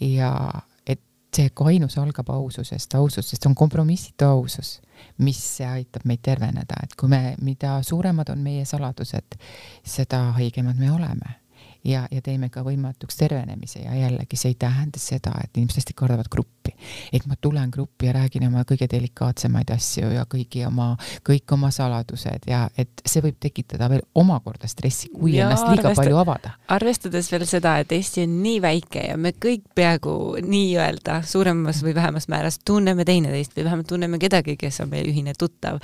[0.00, 0.50] ja
[0.86, 1.00] et
[1.36, 4.80] see kainus algab aususest, aususest on kompromissitu ausus,
[5.18, 9.38] mis aitab meid terveneda, et kui me, mida suuremad on meie saladused,
[9.84, 11.43] seda haigemad me oleme
[11.84, 15.96] ja, ja teeme ka võimatuks tervenemise ja jällegi see ei tähenda seda, et inimesed hästi
[15.96, 16.72] kardavad gruppi.
[17.12, 20.94] et ma tulen gruppi ja räägin oma kõige delikaatsemaid asju ja kõigi oma,
[21.28, 25.94] kõik oma saladused ja et see võib tekitada veel omakorda stressi, kui ja, ennast liiga
[25.94, 26.56] palju avada.
[26.68, 31.94] arvestades veel seda, et Eesti on nii väike ja me kõik peaaegu nii-öelda suuremas või
[31.94, 35.80] vähemas määras tunneme teineteist või vähemalt tunneme kedagi, kes on meie ühine tuttav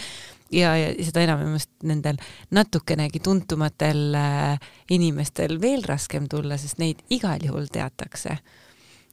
[0.53, 2.19] ja, ja seda enam minu meelest nendel
[2.57, 8.39] natukenegi tuntumatel äh, inimestel veel raskem tulla, sest neid igal juhul teatakse.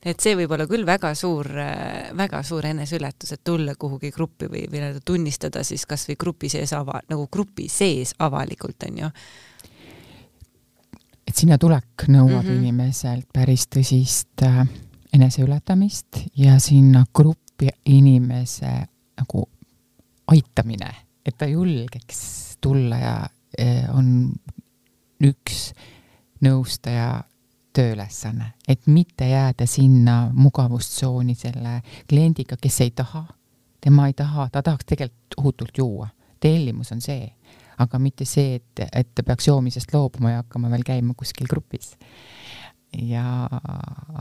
[0.07, 4.45] et see võib olla küll väga suur äh,, väga suur eneseületus, et tulla kuhugi gruppi
[4.45, 9.11] või, või nii-öelda tunnistada siis kasvõi grupi sees ava-, nagu grupi sees avalikult, on ju
[11.27, 12.61] et sinna tulek nõuab mm -hmm.
[12.61, 14.67] inimeselt päris tõsist äh,
[15.13, 19.49] eneseületamist ja sinna gruppi inimese nagu
[20.27, 23.15] aitamine et ta julgeks tulla ja
[23.57, 24.31] eh, on
[25.23, 25.71] üks
[26.45, 27.23] nõustaja
[27.77, 33.23] tööülesanne, et mitte jääda sinna mugavustsooni selle kliendiga, kes ei taha,
[33.81, 36.07] tema ei taha, ta tahaks tegelikult ohutult juua,
[36.41, 37.27] tellimus on see,
[37.77, 41.93] aga mitte see, et, et ta peaks joomisest loobuma ja hakkama veel käima kuskil grupis.
[42.97, 43.23] ja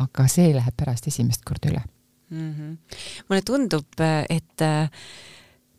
[0.05, 1.83] aga see läheb pärast esimest korda üle
[2.31, 2.53] mm.
[2.53, 2.99] -hmm.
[3.29, 4.91] mulle tundub, et äh,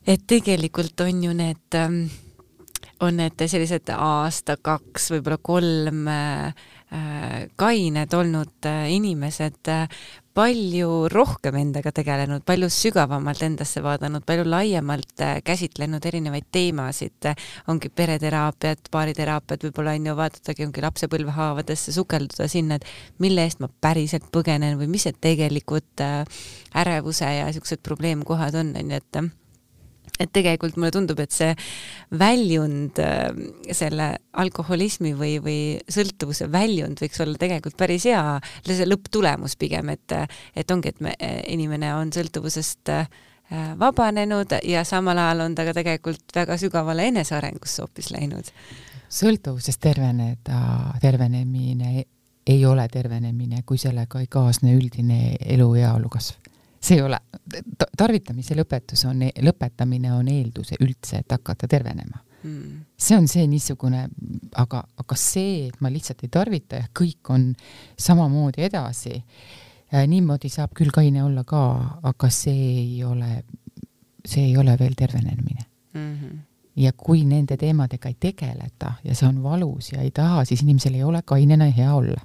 [0.08, 2.06] et tegelikult on ju need, ähm,
[3.04, 6.54] on need sellised aasta, kaks, võib-olla kolm äh,
[7.60, 9.98] kained olnud äh, inimesed äh,
[10.38, 17.28] palju rohkem endaga tegelenud, palju sügavamalt endasse vaadanud, palju laiemalt käsitlenud erinevaid teemasid,
[17.68, 23.68] ongi pereteraapiat, baariteraapiat, võib-olla on ju, vaadatagi, ongi lapsepõlvehaavadesse, sukelduda sinna, et mille eest ma
[23.82, 26.06] päriselt põgenen või mis need tegelikud
[26.78, 29.22] ärevuse ja niisugused probleemkohad on, on ju, et
[30.18, 31.52] et tegelikult mulle tundub, et see
[32.18, 33.28] väljund, äh,
[33.76, 40.16] selle alkoholismi või, või sõltuvuse väljund võiks olla tegelikult päris hea, see lõpptulemus pigem, et,
[40.56, 41.14] et ongi, et me,
[41.48, 43.08] inimene on sõltuvusest äh,
[43.78, 48.52] vabanenud ja samal ajal on ta ka tegelikult väga sügavale enesearengusse hoopis läinud.
[49.08, 50.60] sõltuvusest terveneda,
[51.00, 52.04] tervenemine
[52.48, 56.47] ei ole tervenemine, kui sellega ei kaasne üldine elu heaolu kasv
[56.80, 57.18] see ei ole,
[57.96, 62.84] tarvitamise lõpetus on, lõpetamine on eeldus üldse, et hakata tervenema mm..
[62.96, 64.04] see on see niisugune,
[64.60, 67.48] aga, aga see, et ma lihtsalt ei tarvita ja kõik on
[67.98, 71.62] samamoodi edasi äh,, niimoodi saab küll kaine olla ka,
[72.08, 73.42] aga see ei ole,
[74.24, 75.64] see ei ole veel tervenemine
[75.94, 76.14] mm.
[76.14, 76.40] -hmm.
[76.84, 80.94] ja kui nende teemadega ei tegeleta ja see on valus ja ei taha, siis inimesel
[80.94, 82.20] ei ole kainena hea olla.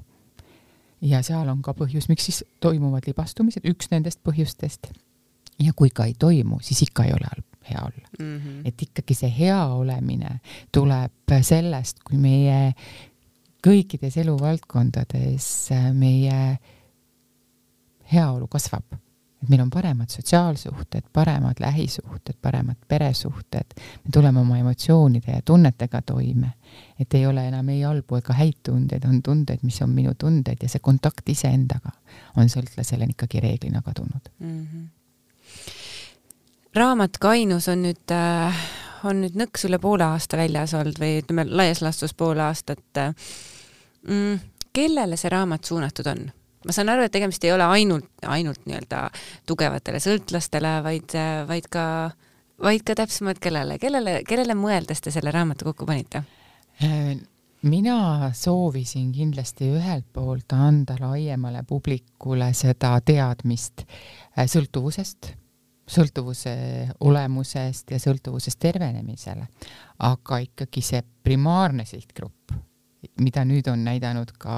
[1.04, 4.92] Ja seal on ka põhjus, miks siis toimuvad libastumised, üks nendest põhjustest.
[5.60, 7.30] ja kui ka ei toimu, siis ikka ei ole
[7.70, 8.38] hea olla mm.
[8.38, 8.62] -hmm.
[8.66, 10.40] et ikkagi see hea olemine
[10.72, 12.74] tuleb sellest, kui meie
[13.64, 16.58] kõikides eluvaldkondades meie
[18.14, 18.98] heaolu kasvab
[19.44, 26.02] et meil on paremad sotsiaalsuhted, paremad lähisuhted, paremad peresuhted, me tuleme oma emotsioonide ja tunnetega
[26.02, 26.54] toime.
[27.00, 30.58] et ei ole enam ei halbu ega häid tundeid, on tunded, mis on minu tunded
[30.62, 31.92] ja see kontakt iseendaga
[32.38, 34.68] on sõltlasel ikkagi reeglina kadunud mm.
[34.68, 34.88] -hmm.
[36.76, 38.64] raamat Kainus on nüüd äh,
[39.04, 43.02] on nüüd nõks üle poole aasta väljas olnud või ütleme, laias laastus pool aastat
[44.08, 44.40] mm,.
[44.74, 46.32] kellele see raamat suunatud on?
[46.66, 49.08] Ma saan aru, et tegemist ei ole ainult, ainult nii-öelda
[49.50, 51.18] tugevatele sõltlastele, vaid,
[51.50, 51.86] vaid ka,
[52.64, 56.24] vaid ka täpsemalt kellele, kellele, kellele mõeldes te selle raamatu kokku panite?
[57.64, 65.32] mina soovisin kindlasti ühelt poolt anda laiemale publikule seda teadmist äh, sõltuvusest,
[65.88, 66.56] sõltuvuse
[67.04, 69.48] olemusest ja sõltuvusest tervenemisele,
[70.04, 72.56] aga ikkagi see primaarne sihtgrupp,
[73.22, 74.56] mida nüüd on näidanud ka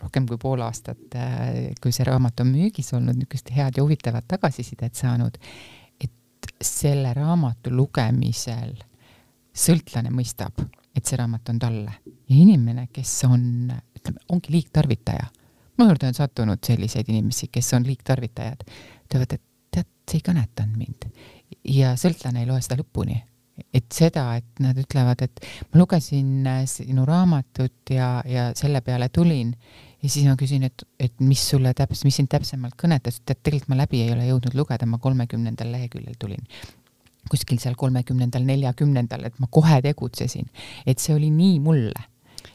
[0.00, 4.26] rohkem kui pool aastat, äh, kui see raamat on müügis olnud, niisugust head ja huvitavat
[4.28, 5.38] tagasisidet saanud,
[6.00, 8.74] et selle raamatu lugemisel
[9.56, 10.60] sõltlane mõistab,
[10.94, 11.96] et see raamat on talle.
[12.28, 15.30] Ja inimene, kes on, ütleme, ongi liigtarvitaja.
[15.78, 18.64] mu juurde on sattunud selliseid inimesi, kes on liigtarvitajad,
[19.04, 21.08] ütlevad, et tead, see ei kõnetanud mind.
[21.68, 23.18] Ja sõltlane ei loe seda lõpuni
[23.76, 29.10] et seda, et nad ütlevad, et ma lugesin äh, sinu raamatut ja, ja selle peale
[29.12, 29.52] tulin
[30.02, 33.72] ja siis ma küsin, et, et mis sulle täpselt, mis sind täpsemalt kõnetas, et tegelikult
[33.72, 36.42] ma läbi ei ole jõudnud lugeda, ma kolmekümnendal leheküljel tulin.
[37.30, 40.46] Kuskil seal kolmekümnendal, neljakümnendal, et ma kohe tegutsesin,
[40.86, 42.06] et see oli nii mulle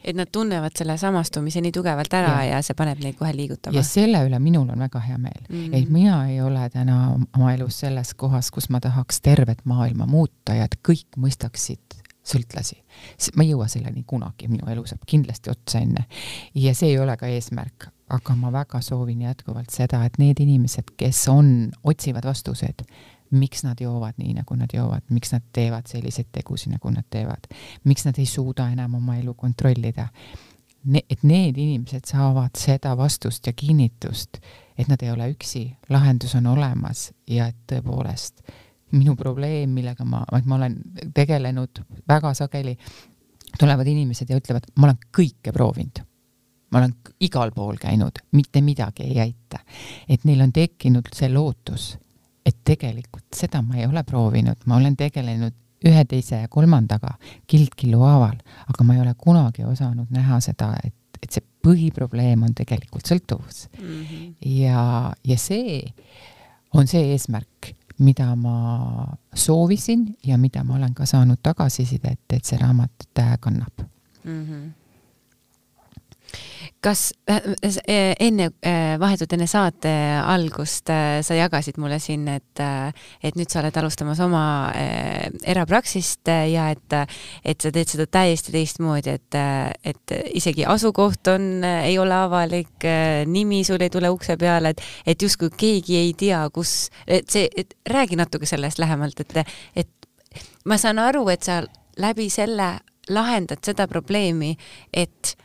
[0.04, 3.76] et nad tunnevad selle samastumise nii tugevalt ära ja, ja see paneb neid kohe liigutama.
[3.76, 5.76] ja selle üle minul on väga hea meel mm, -hmm.
[5.78, 6.98] et mina ei ole täna
[7.36, 12.76] oma elus selles kohas, kus ma tahaks tervet maailma muuta ja et kõik mõistaksid sõltlasi.
[13.36, 16.04] ma ei jõua selleni kunagi, minu elu saab kindlasti otsa enne.
[16.54, 20.94] ja see ei ole ka eesmärk, aga ma väga soovin jätkuvalt seda, et need inimesed,
[20.96, 22.86] kes on, otsivad vastuseid,
[23.32, 27.48] miks nad joovad nii, nagu nad joovad, miks nad teevad selliseid tegusid, nagu nad teevad,
[27.84, 30.08] miks nad ei suuda enam oma elu kontrollida
[30.84, 31.00] ne,.
[31.10, 34.40] et need inimesed saavad seda vastust ja kinnitust,
[34.78, 38.44] et nad ei ole üksi, lahendus on olemas ja et tõepoolest
[38.92, 40.76] minu probleem, millega ma, et ma olen
[41.14, 42.74] tegelenud väga sageli,
[43.58, 46.04] tulevad inimesed ja ütlevad, ma olen kõike proovinud.
[46.72, 49.58] ma olen igal pool käinud, mitte midagi ei aita.
[50.08, 51.96] et neil on tekkinud see lootus,
[52.46, 55.54] et tegelikult seda ma ei ole proovinud, ma olen tegelenud
[55.86, 57.16] ühe, teise ja kolmandaga
[57.50, 58.38] kild-killu haaval,
[58.70, 63.68] aga ma ei ole kunagi osanud näha seda, et, et see põhiprobleem on tegelikult sõltuvus
[63.78, 64.02] mm.
[64.02, 64.34] -hmm.
[64.62, 65.80] ja, ja see
[66.74, 72.58] on see eesmärk mida ma soovisin ja mida ma olen ka saanud tagasisidet, et see
[72.58, 73.84] raamat kannab
[74.24, 74.46] mm.
[74.46, 74.81] -hmm
[76.82, 77.36] kas äh,
[77.86, 82.62] äh, enne, äh, vahetult enne saate algust sa jagasid mulle siin, et,
[83.22, 84.42] et nüüd sa oled alustamas oma
[85.46, 86.96] erapraksist ja et,
[87.46, 89.38] et sa teed seda täiesti teistmoodi, et,
[89.92, 92.88] et isegi asukoht on, ei ole avalik,
[93.30, 94.82] nimi sul ei tule ukse peale, et,
[95.14, 100.42] et justkui keegi ei tea, kus, et see, et räägi natuke sellest lähemalt, et, et
[100.66, 101.62] ma saan aru, et sa
[102.02, 102.74] läbi selle
[103.12, 104.56] lahendad seda probleemi,
[104.90, 105.36] et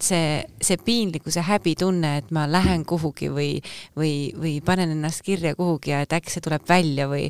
[0.00, 0.28] see,
[0.64, 3.50] see piinlikkuse häbitunne, et ma lähen kuhugi või,
[3.96, 7.26] või, või panen ennast kirja kuhugi ja et äkki see tuleb välja või,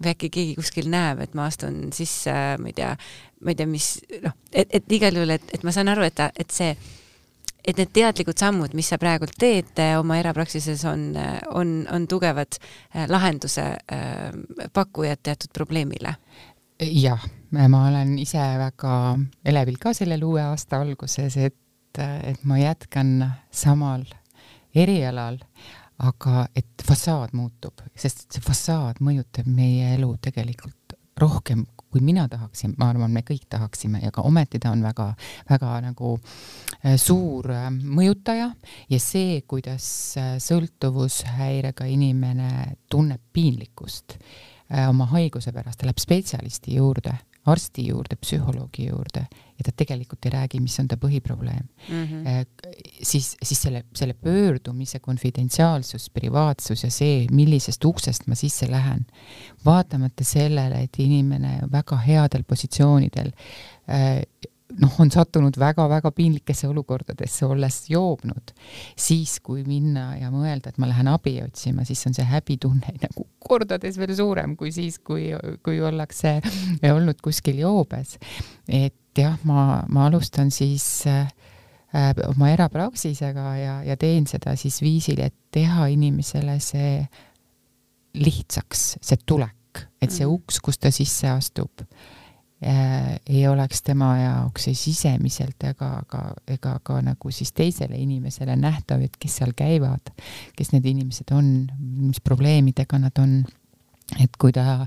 [0.00, 2.94] või äkki keegi kuskil näeb, et ma astun sisse, ma ei tea,
[3.44, 3.90] ma ei tea, mis
[4.24, 6.72] noh, et, et igal juhul, et, et ma saan aru, et, et see,
[7.68, 11.10] et need teadlikud sammud, mis sa praegult teed äh, oma erapraksises, on,
[11.52, 14.30] on, on tugevad äh, lahenduse äh,
[14.72, 16.14] pakkujad teatud probleemile.
[16.78, 18.92] Jah, ma olen ise väga
[19.44, 24.04] elevil ka sellel uue aasta alguses, et, et ma jätkan samal
[24.74, 25.38] erialal,
[25.98, 32.74] aga et fassaad muutub, sest see fassaad mõjutab meie elu tegelikult rohkem, kui mina tahaksin,
[32.78, 35.08] ma arvan, me kõik tahaksime ja ka ometi ta on väga,
[35.48, 38.50] väga nagu äh, suur äh, mõjutaja.
[38.90, 39.88] Ja see, kuidas
[40.20, 44.18] äh, sõltuvushäirega inimene tunneb piinlikkust
[44.68, 47.14] oma haiguse pärast, ta läheb spetsialisti juurde,
[47.50, 49.26] arsti juurde, psühholoogi juurde
[49.58, 52.46] ja ta tegelikult ei räägi, mis on ta põhiprobleem mm, -hmm.
[53.02, 59.06] siis, siis selle, selle pöördumise konfidentsiaalsus, privaatsus ja see, millisest uksest ma sisse lähen,
[59.64, 63.32] vaatamata sellele, et inimene väga headel positsioonidel
[63.90, 64.22] äh,
[64.76, 68.52] noh, on sattunud väga-väga piinlikesse olukordadesse, olles joobnud,
[68.98, 73.26] siis kui minna ja mõelda, et ma lähen abi otsima, siis on see häbitunne nagu
[73.48, 75.30] kordades veel suurem kui siis, kui,
[75.64, 76.38] kui ollakse
[76.92, 78.18] olnud kuskil joobes.
[78.68, 81.30] et jah, ma, ma alustan siis äh,
[82.28, 87.00] oma erapraksisega ja, ja teen seda siis viisil, et teha inimesele see
[88.18, 90.36] lihtsaks, see tulek, et see mhm.
[90.36, 91.88] uks, kust ta sisse astub
[92.60, 99.04] ei oleks tema jaoks ei sisemiselt ega ka, ega ka nagu siis teisele inimesele nähtav,
[99.06, 100.10] et kes seal käivad,
[100.58, 103.44] kes need inimesed on, mis probleemidega nad on.
[104.18, 104.86] et kui ta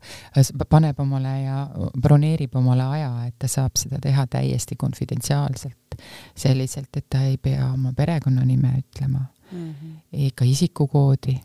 [0.69, 1.67] paneb omale ja
[2.01, 5.95] broneerib omale aja, et ta saab seda teha täiesti konfidentsiaalselt,
[6.35, 9.19] selliselt, et ta ei pea oma perekonnanime ütlema
[9.51, 9.95] mm -hmm.
[10.11, 11.39] ega isikukoodi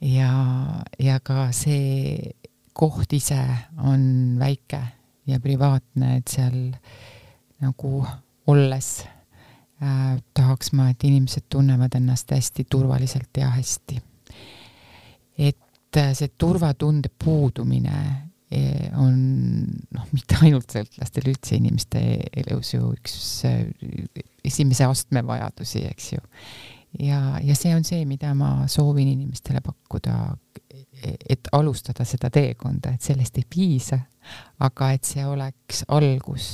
[0.00, 0.32] ja,
[0.98, 2.32] ja ka see
[2.72, 3.40] koht ise
[3.78, 4.97] on väike
[5.28, 6.58] ja privaatne, et seal
[7.62, 7.92] nagu
[8.48, 8.88] olles
[9.82, 14.00] äh, tahaks ma, et inimesed tunnevad ennast hästi turvaliselt ja hästi.
[15.38, 17.98] et äh, see turvatunde puudumine
[18.52, 19.18] äh, on
[19.94, 22.02] noh, mitte ainult sõltlastel, üldse inimeste
[22.44, 23.66] elus ju üks äh,
[24.44, 26.24] esimese astme vajadusi, eks ju.
[26.98, 30.16] Ja, ja see on see, mida ma soovin inimestele pakkuda,
[31.28, 33.98] et alustada seda teekonda, et sellest ei piisa,
[34.64, 36.50] aga et see oleks algus,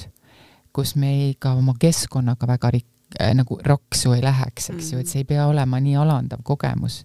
[0.74, 5.00] kus me ei ka oma keskkonnaga väga rik-, äh, nagu raksu ei läheks, eks ju,
[5.00, 7.02] et see ei pea olema nii alandav kogemus,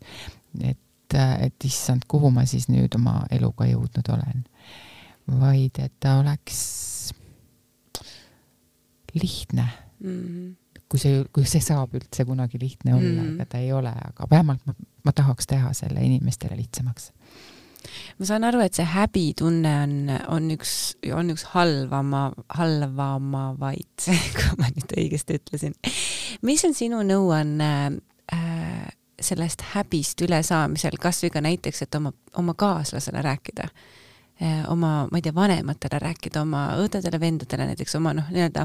[0.59, 4.45] et, äh, et issand, kuhu ma siis nüüd oma eluga jõudnud olen.
[5.29, 7.13] vaid et ta oleks
[9.13, 9.67] lihtne
[9.99, 10.23] mm.
[10.25, 13.93] -hmm kui see, kui see saab üldse kunagi lihtne olla mm, ega ta ei ole,
[13.93, 14.75] aga vähemalt ma,
[15.05, 17.11] ma tahaks teha selle inimestele lihtsamaks
[18.19, 19.93] ma saan aru, et see häbitunne on,
[20.35, 20.73] on üks,
[21.15, 25.77] on üks halvama, halvamavaid, kui ma nüüd õigesti ütlesin.
[26.45, 27.71] mis on sinu nõuanne
[28.35, 28.89] äh,
[29.21, 33.87] sellest häbist ülesaamisel, kas või ka näiteks, et oma, oma kaaslasele rääkida äh,?
[34.41, 38.61] Eh, oma, ma ei tea, vanematele rääkida, oma õdedele-vendadele näiteks, oma noh, nii-öelda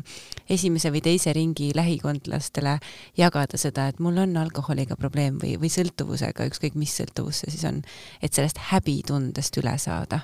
[0.54, 2.76] esimese või teise ringi lähikondlastele
[3.18, 7.64] jagada seda, et mul on alkoholiga probleem või, või sõltuvusega, ükskõik mis sõltuvus see siis
[7.66, 7.80] on,
[8.22, 10.20] et sellest häbitundest üle saada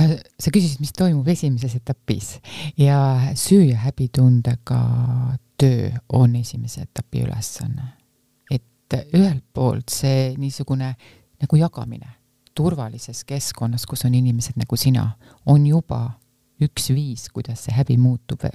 [0.00, 2.30] äh, sa küsisid, mis toimub esimeses etapis
[2.80, 3.02] ja
[3.36, 4.78] süü ja häbitundega
[5.60, 7.90] töö on esimese etapi ülesanne.
[8.48, 10.94] et ühelt poolt see niisugune
[11.44, 12.16] nagu jagamine
[12.54, 15.10] turvalises keskkonnas, kus on inimesed nagu sina,
[15.46, 16.02] on juba
[16.60, 18.52] üks viis, kuidas see häbi muutub äh,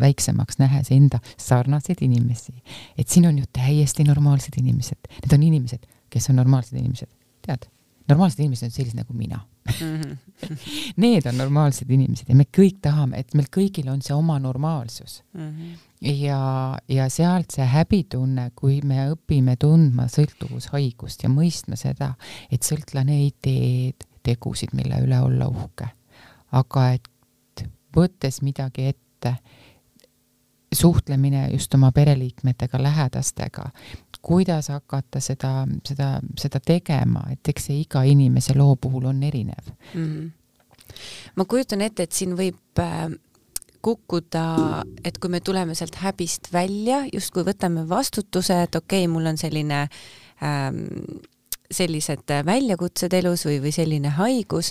[0.00, 2.54] väiksemaks, nähes enda sarnaseid inimesi.
[2.98, 7.10] et siin on ju täiesti normaalsed inimesed, need on inimesed, kes on normaalsed inimesed,
[7.46, 7.68] tead,
[8.08, 9.40] normaalsed inimesed on sellised nagu mina.
[9.68, 10.16] -hmm.
[11.04, 15.22] Need on normaalsed inimesed ja me kõik tahame, et meil kõigil on see oma normaalsus
[15.34, 15.50] mm.
[15.50, 22.12] -hmm ja, ja sealt see häbitunne, kui me õpime tundma sõltuvushaigust ja mõistma seda,
[22.52, 23.92] et sõltlane ei tee
[24.26, 25.90] tegusid, mille üle olla uhke,
[26.52, 27.64] aga et
[27.96, 29.34] võttes midagi ette,
[30.74, 33.70] suhtlemine just oma pereliikmetega, lähedastega,
[34.22, 39.72] kuidas hakata seda, seda, seda tegema, et eks see iga inimese loo puhul on erinev
[39.94, 40.04] mm.
[40.04, 40.92] -hmm.
[41.36, 43.08] ma kujutan ette, et siin võib äh
[43.82, 44.44] kukkuda,
[45.04, 49.38] et kui me tuleme sealt häbist välja, justkui võtame vastutuse, et okei okay,, mul on
[49.38, 49.84] selline
[50.42, 50.80] ähm,
[51.70, 54.70] sellised väljakutsed elus või, või selline haigus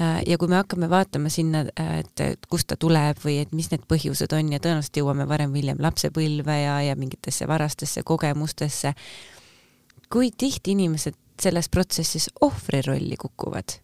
[0.00, 1.64] äh, ja kui me hakkame vaatama sinna,
[1.98, 5.54] et, et kust ta tuleb või et mis need põhjused on ja tõenäoliselt jõuame varem
[5.54, 8.94] või hiljem lapsepõlve ja, ja mingitesse varastesse kogemustesse,
[10.12, 13.78] kui tihti inimesed selles protsessis ohvri rolli kukuvad?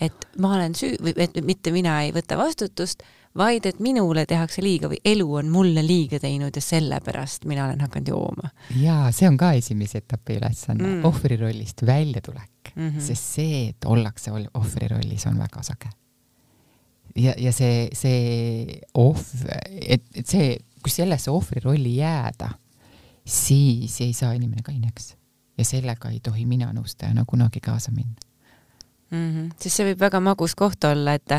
[0.00, 3.02] et ma olen süü- või et mitte mina ei võta vastutust
[3.38, 7.84] vaid et minule tehakse liiga või elu on mulle liiga teinud ja sellepärast mina olen
[7.84, 8.50] hakanud jooma.
[8.80, 13.00] jaa, see on ka esimese etapi ülesanne mm., ohvrirollist väljatulek mm, -hmm.
[13.06, 15.90] sest see, et ollakse ohvrirollis, on väga sage.
[17.16, 19.22] ja, ja see, see ohv,
[19.70, 22.50] et, et see, kui sellesse ohvrirolli jääda,
[23.24, 25.14] siis ei saa inimene kaineks
[25.58, 28.29] ja sellega ei tohi mina nõustajana kunagi kaasa minna
[29.10, 29.30] mm.
[29.30, 29.50] -hmm.
[29.60, 31.34] sest see võib väga magus koht olla, et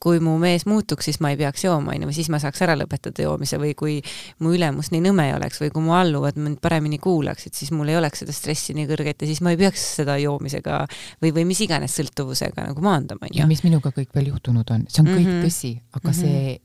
[0.00, 2.76] kui mu mees muutuks, siis ma ei peaks jooma, onju, või siis ma saaks ära
[2.76, 3.96] lõpetada joomise või kui
[4.44, 7.92] mu ülemus nii nõme ei oleks või kui mu alluvad mind paremini kuulaksid, siis mul
[7.92, 10.82] ei oleks seda stressi nii kõrget ja siis ma ei peaks seda joomisega
[11.22, 13.40] või, või mis iganes sõltuvusega nagu maandama, onju.
[13.40, 15.46] ja mis minuga kõik veel juhtunud on, see on kõik mm -hmm.
[15.48, 16.20] tõsi, aga mm -hmm.
[16.20, 16.58] see,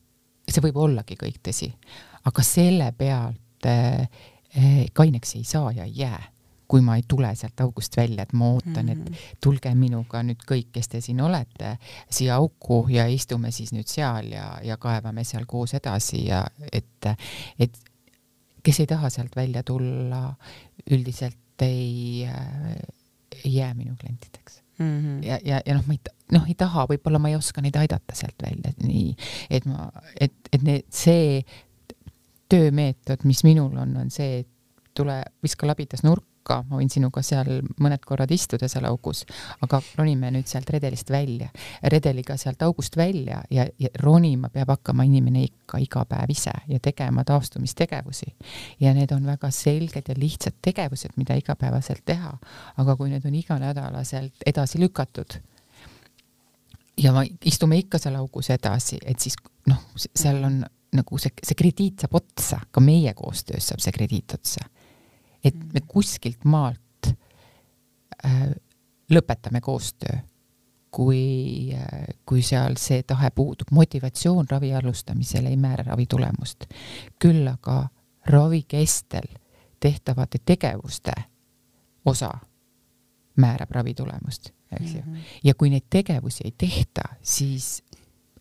[0.49, 1.71] see võib ollagi kõik tõsi,
[2.25, 4.09] aga selle pealt äh,
[4.93, 6.38] kaineks ei saa ja ei jää
[6.69, 8.91] kui ma ei tule sealt august välja, et ma ootan mm, -hmm.
[8.91, 9.37] et mhm.
[9.41, 11.77] tulge minuga nüüd kõik, kes te siin olete,
[12.09, 17.09] siia auku ja istume siis nüüd seal ja, ja kaevame seal koos edasi ja et,
[17.59, 17.79] et
[18.63, 20.35] kes ei taha sealt välja tulla,
[20.91, 22.27] üldiselt ei,
[23.45, 24.99] ei jää minu klientideks mm.
[24.99, 25.25] -hmm.
[25.27, 25.99] ja, ja, ja noh, ma ei,
[26.31, 29.15] noh, ei taha, võib-olla ma ei oska neid aidata sealt välja, nii,
[29.49, 29.89] et ma,
[30.19, 31.43] et, et need, see
[32.49, 34.49] töömeetod, mis minul on, on see, et
[34.97, 39.25] tule, viska labidas nurka, hukka, ma võin sinuga seal mõned korrad istuda seal augus,
[39.61, 41.49] aga ronime nüüd sealt redelist välja,
[41.83, 46.79] redeliga sealt august välja ja, ja ronima peab hakkama inimene ikka iga päev ise ja
[46.79, 48.33] tegema taastumistegevusi.
[48.79, 52.37] ja need on väga selged ja lihtsad tegevused, mida igapäevaselt teha,
[52.77, 55.39] aga kui need on iganädalaselt edasi lükatud
[56.97, 57.13] ja
[57.45, 59.37] istume ikka seal augus edasi, et siis
[59.67, 64.33] noh, seal on nagu see, see krediit saab otsa, ka meie koostöös saab see krediit
[64.33, 64.65] otsa
[65.43, 67.13] et me kuskilt maalt
[68.25, 68.49] äh,
[69.11, 70.17] lõpetame koostöö,
[70.91, 73.71] kui äh,, kui seal see tahe puudub.
[73.71, 76.65] motivatsioon ravi alustamisel ei määra ravi tulemust.
[77.19, 77.87] küll aga
[78.25, 79.27] ravi kestel
[79.79, 81.13] tehtavate tegevuste
[82.05, 82.31] osa
[83.39, 85.17] määrab ravi tulemust, eks ju -hmm..
[85.43, 87.83] ja kui neid tegevusi ei tehta, siis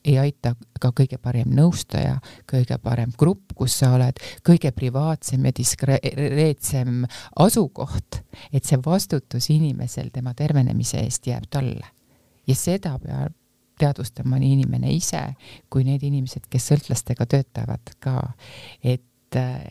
[0.09, 5.53] ei aita ka kõige parem nõustaja, kõige parem grupp, kus sa oled, kõige privaatsem ja
[5.55, 7.05] diskreetsem
[7.45, 11.95] asukoht, et see vastutus inimesel tema tervenemise eest jääb talle.
[12.49, 13.35] ja seda peab
[13.79, 15.21] teadvustama nii inimene ise
[15.71, 18.23] kui need inimesed, kes sõltlastega töötavad ka,
[18.83, 19.69] et äh,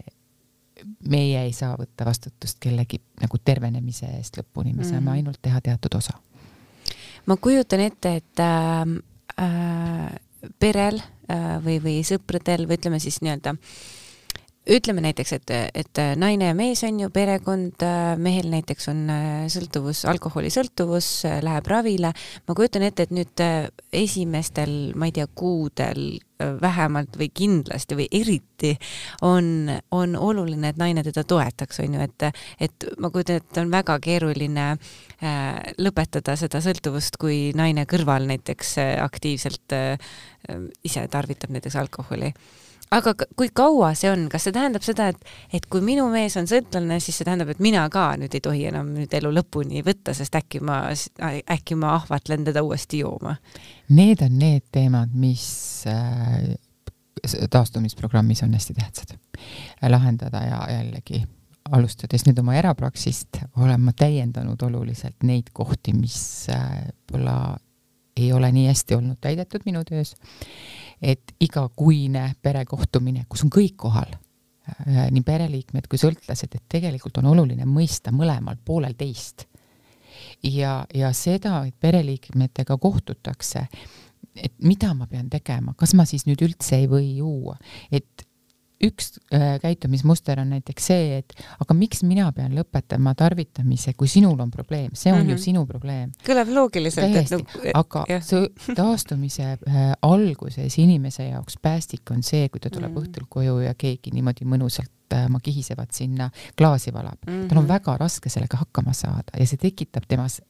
[1.10, 5.16] meie ei saa võtta vastutust kellegi nagu tervenemise eest lõpuni, me saame mm.
[5.18, 6.16] ainult teha teatud osa.
[7.26, 8.96] ma kujutan ette, et äh,
[9.42, 10.16] äh,
[10.60, 13.58] perel äh, või, või sõpradel või ütleme siis nii-öelda
[14.68, 15.52] ütleme näiteks, et,
[15.82, 17.84] et naine ja mees on ju perekond,
[18.20, 22.14] mehel näiteks on äh, sõltuvus, alkoholisõltuvus, äh, läheb ravile.
[22.48, 23.44] ma kujutan ette, et nüüd
[23.96, 26.18] esimestel, ma ei tea, kuudel
[26.62, 28.74] vähemalt või kindlasti või eriti
[29.26, 32.28] on, on oluline, et naine teda toetaks, on ju, et,
[32.68, 38.78] et ma kujutan ette, on väga keeruline äh, lõpetada seda sõltuvust, kui naine kõrval näiteks
[38.84, 39.98] äh, aktiivselt äh,
[40.86, 42.34] ise tarvitab näiteks alkoholi
[42.92, 46.48] aga kui kaua see on, kas see tähendab seda, et, et kui minu mees on
[46.50, 50.16] sõltlane, siis see tähendab, et mina ka nüüd ei tohi enam nüüd elu lõpuni võtta,
[50.18, 50.84] sest äkki ma,
[51.58, 53.38] äkki ma ahvatlen teda uuesti jooma?
[53.90, 55.48] Need on need teemad, mis
[55.92, 56.56] äh,
[57.52, 59.18] taastumisprogrammis on hästi tähtsad
[59.90, 61.24] lahendada ja jällegi
[61.72, 66.20] alustades nüüd oma erapraksist, olen ma täiendanud oluliselt neid kohti, mis
[66.54, 67.58] äh, võib-olla
[68.18, 70.16] ei ole nii hästi olnud täidetud minu töös
[71.02, 74.16] et igakuine perekohtumine, kus on kõik kohal,
[74.70, 79.48] äh, nii pereliikmed kui sõltlased, et tegelikult on oluline mõista mõlemal poolel teist.
[80.44, 83.68] ja, ja seda, et pereliikmetega kohtutakse,
[84.36, 87.58] et mida ma pean tegema, kas ma siis nüüd üldse ei või juua,
[87.92, 88.27] et
[88.84, 94.38] üks äh, käitumismuster on näiteks see, et aga miks mina pean lõpetama tarvitamise, kui sinul
[94.44, 95.30] on probleem, see on mm -hmm.
[95.30, 95.44] ju mhm.
[95.44, 96.12] sinu probleem.
[96.28, 97.12] kõlab loogiliselt.
[97.14, 98.24] täiesti, no, aga jah.
[98.24, 103.08] see taastumise äh, alguses inimese jaoks päästik on see, kui ta tuleb mm -hmm.
[103.08, 107.34] õhtul koju ja keegi niimoodi mõnusalt äh, oma kihisevad sinna klaasi valab mm.
[107.34, 107.48] -hmm.
[107.48, 107.74] tal on mhm.
[107.74, 110.42] väga raske sellega hakkama saada ja see tekitab temas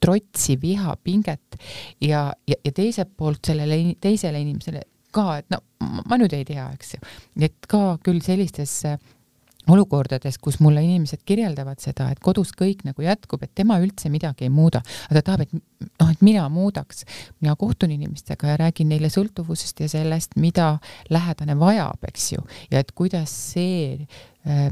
[0.00, 1.56] trotsi, viha, pinget
[2.00, 4.82] ja, ja, ja teiselt poolt sellele teisele inimesele
[5.16, 5.62] ka, et no
[6.06, 7.02] ma nüüd ei tea, eks ju,
[7.48, 8.82] et ka küll sellistes
[9.66, 14.46] olukordades, kus mulle inimesed kirjeldavad seda, et kodus kõik nagu jätkub, et tema üldse midagi
[14.46, 17.04] ei muuda, aga ta tahab, et noh, et mina muudaks.
[17.40, 20.76] mina kohtun inimestega ja räägin neile sõltuvusest ja sellest, mida
[21.10, 24.06] lähedane vajab, eks ju, ja et kuidas see
[24.46, 24.70] äh,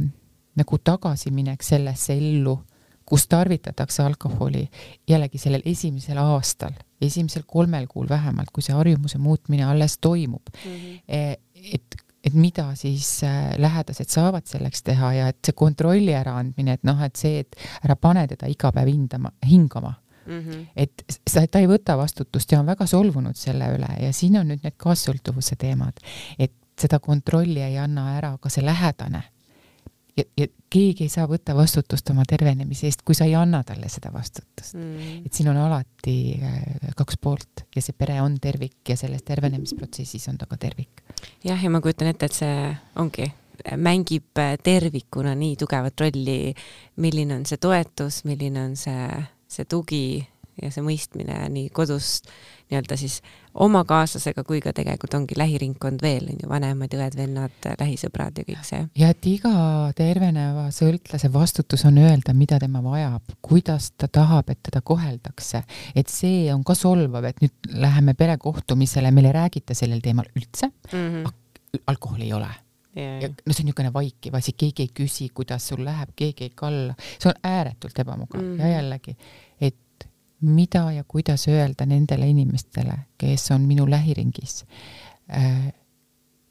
[0.55, 2.59] nagu tagasiminek sellesse ellu
[3.05, 4.69] kus tarvitatakse alkoholi
[5.09, 6.73] jällegi sellel esimesel aastal,
[7.07, 10.71] esimesel kolmel kuul vähemalt, kui see harjumuse muutmine alles toimub mm.
[10.71, 11.37] -hmm.
[11.73, 16.85] et, et mida siis äh, lähedased saavad selleks teha ja et see kontrolli äraandmine, et
[16.85, 19.95] noh, et see, et ära pane teda iga päev hindama, hingama
[20.27, 20.67] Mm -hmm.
[20.77, 24.49] et sa, ta ei võta vastutust ja on väga solvunud selle üle ja siin on
[24.49, 26.01] nüüd need kaassõltuvuse teemad,
[26.39, 29.23] et seda kontrolli ei anna ära ka see lähedane
[30.17, 33.89] ja, ja keegi ei saa võtta vastutust oma tervenemise eest, kui sa ei anna talle
[33.93, 35.23] seda vastutust mm..
[35.27, 40.29] et siin on alati äh, kaks poolt ja see pere on tervik ja selles tervenemisprotsessis
[40.33, 41.05] on ta ka tervik.
[41.45, 42.69] jah, ja ma kujutan ette, et see
[43.03, 43.31] ongi,
[43.81, 46.39] mängib tervikuna nii tugevat rolli,
[47.03, 49.09] milline on see toetus, milline on see,
[49.51, 50.05] see tugi
[50.63, 52.21] ja see mõistmine nii kodus
[52.71, 53.19] nii-öelda siis
[53.55, 58.65] oma kaaslasega kui ka tegelikult ongi lähiringkond veel, on ju, vanemad, õed-vennad, lähisõbrad ja kõik
[58.67, 58.81] see.
[58.99, 59.53] ja et iga
[59.97, 65.65] terveneva sõltlase vastutus on öelda, mida tema vajab, kuidas ta tahab, et teda koheldakse.
[65.95, 70.71] et see on ka solvav, et nüüd läheme perekohtumisele, meil ei räägita sellel teemal üldse
[70.93, 71.81] mm, -hmm.
[71.87, 72.53] alkoholi ei ole
[72.97, 73.23] Yeah.
[73.23, 76.53] ja no see on niisugune vaikiv asi, keegi ei küsi, kuidas sul läheb, keegi ei
[76.55, 78.61] kalla, see on ääretult ebamugav mm -hmm.
[78.61, 79.17] ja jällegi,
[79.61, 79.75] et
[80.45, 84.65] mida ja kuidas öelda nendele inimestele, kes on minu lähiringis.
[85.31, 85.73] Äh,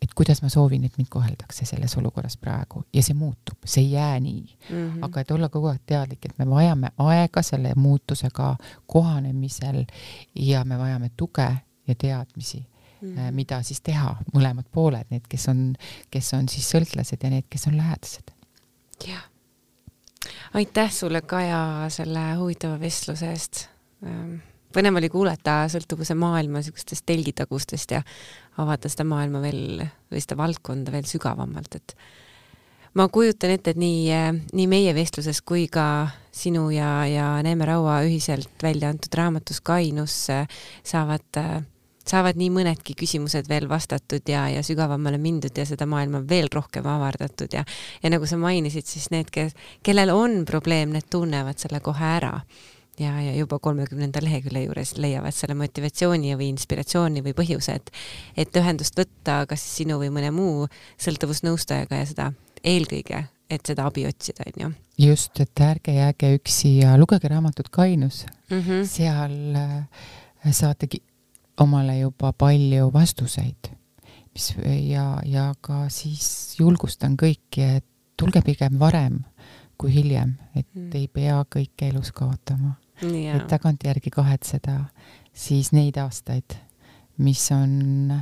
[0.04, 3.92] et kuidas ma soovin, et mind koheldakse selles olukorras praegu ja see muutub, see ei
[3.92, 4.76] jää nii mm.
[4.76, 5.06] -hmm.
[5.06, 8.56] aga et olla kogu aeg teadlik, et me vajame aega selle muutusega
[8.88, 9.86] kohanemisel
[10.36, 11.48] ja me vajame tuge
[11.88, 12.66] ja teadmisi
[13.02, 13.32] mm, -hmm.
[13.32, 15.76] mida siis teha, mõlemad pooled, need, kes on,
[16.12, 18.36] kes on siis sõltlased ja need, kes on lähedased.
[19.08, 19.30] jah
[20.54, 23.68] aitäh sulle, Kaja, selle huvitava vestluse eest
[24.74, 28.02] põnev oli kuulata sõltuvuse maailma niisugustest telgitagustest ja
[28.62, 31.96] avada seda maailma veel või seda valdkonda veel sügavamalt, et
[32.98, 34.08] ma kujutan ette, et nii,
[34.54, 40.18] nii meie vestluses kui ka sinu ja, ja Neeme Raua ühiselt välja antud raamatus Kainus
[40.30, 41.42] saavad,
[42.06, 46.86] saavad nii mõnedki küsimused veel vastatud ja, ja sügavamale mindud ja seda maailma veel rohkem
[46.90, 47.66] avardatud ja,
[48.02, 52.40] ja nagu sa mainisid, siis need, kes, kellel on probleem, need tunnevad selle kohe ära
[53.00, 57.92] ja, ja juba kolmekümnenda lehekülje juures leiavad selle motivatsiooni või inspiratsiooni või põhjuse, et,
[58.38, 60.68] et ühendust võtta kas sinu või mõne muu
[61.02, 62.28] sõltuvusnõustajaga ja seda
[62.64, 64.74] eelkõige, et seda abi otsida, on ju.
[65.10, 68.60] just, et ärge jääge üksi ja lugege raamatut Kainus mm.
[68.60, 68.86] -hmm.
[68.86, 70.04] seal äh,
[70.52, 71.02] saategi
[71.58, 73.70] omale juba palju vastuseid,
[74.34, 74.54] mis
[74.90, 77.86] ja, ja ka siis julgustan kõiki, et
[78.18, 79.24] tulge pigem varem
[79.78, 80.90] kui hiljem, et mm.
[80.94, 84.78] ei pea kõike elus kaotama et tagantjärgi kahetseda
[85.34, 86.56] siis neid aastaid,
[87.18, 88.14] mis on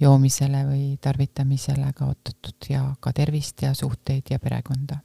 [0.00, 4.98] joomisele või tarvitamisele kaotatud ja ka tervist ja suhteid ja perekonda.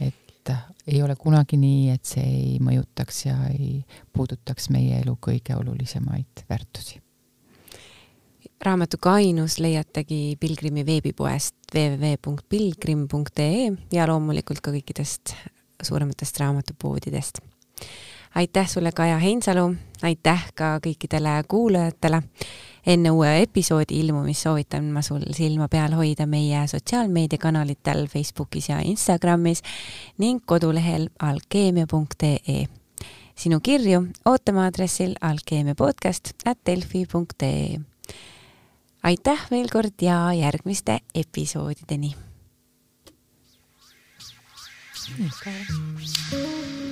[0.00, 0.50] et
[0.86, 6.44] ei ole kunagi nii, et see ei mõjutaks ja ei puudutaks meie elu kõige olulisemaid
[6.48, 7.00] väärtusi.
[8.60, 15.34] raamatu Kainus leiategi Pilgrimi veebipoest www.pilgrim.ee ja loomulikult ka kõikidest
[15.82, 17.38] suurematest raamatupoodidest
[18.34, 22.22] aitäh sulle, Kaja Heinsalu, aitäh ka kõikidele kuulajatele.
[22.86, 29.62] enne uue episoodi ilmumist soovitan ma sul silma peal hoida meie sotsiaalmeediakanalitel Facebookis ja Instagramis
[30.18, 32.66] ning kodulehel alkeemia.ee.
[33.34, 37.80] sinu kirju ootame aadressil alkeemiapodcast at delfi.ee.
[39.02, 42.14] aitäh veel kord ja järgmiste episoodideni.
[45.12, 46.91] alkeemia,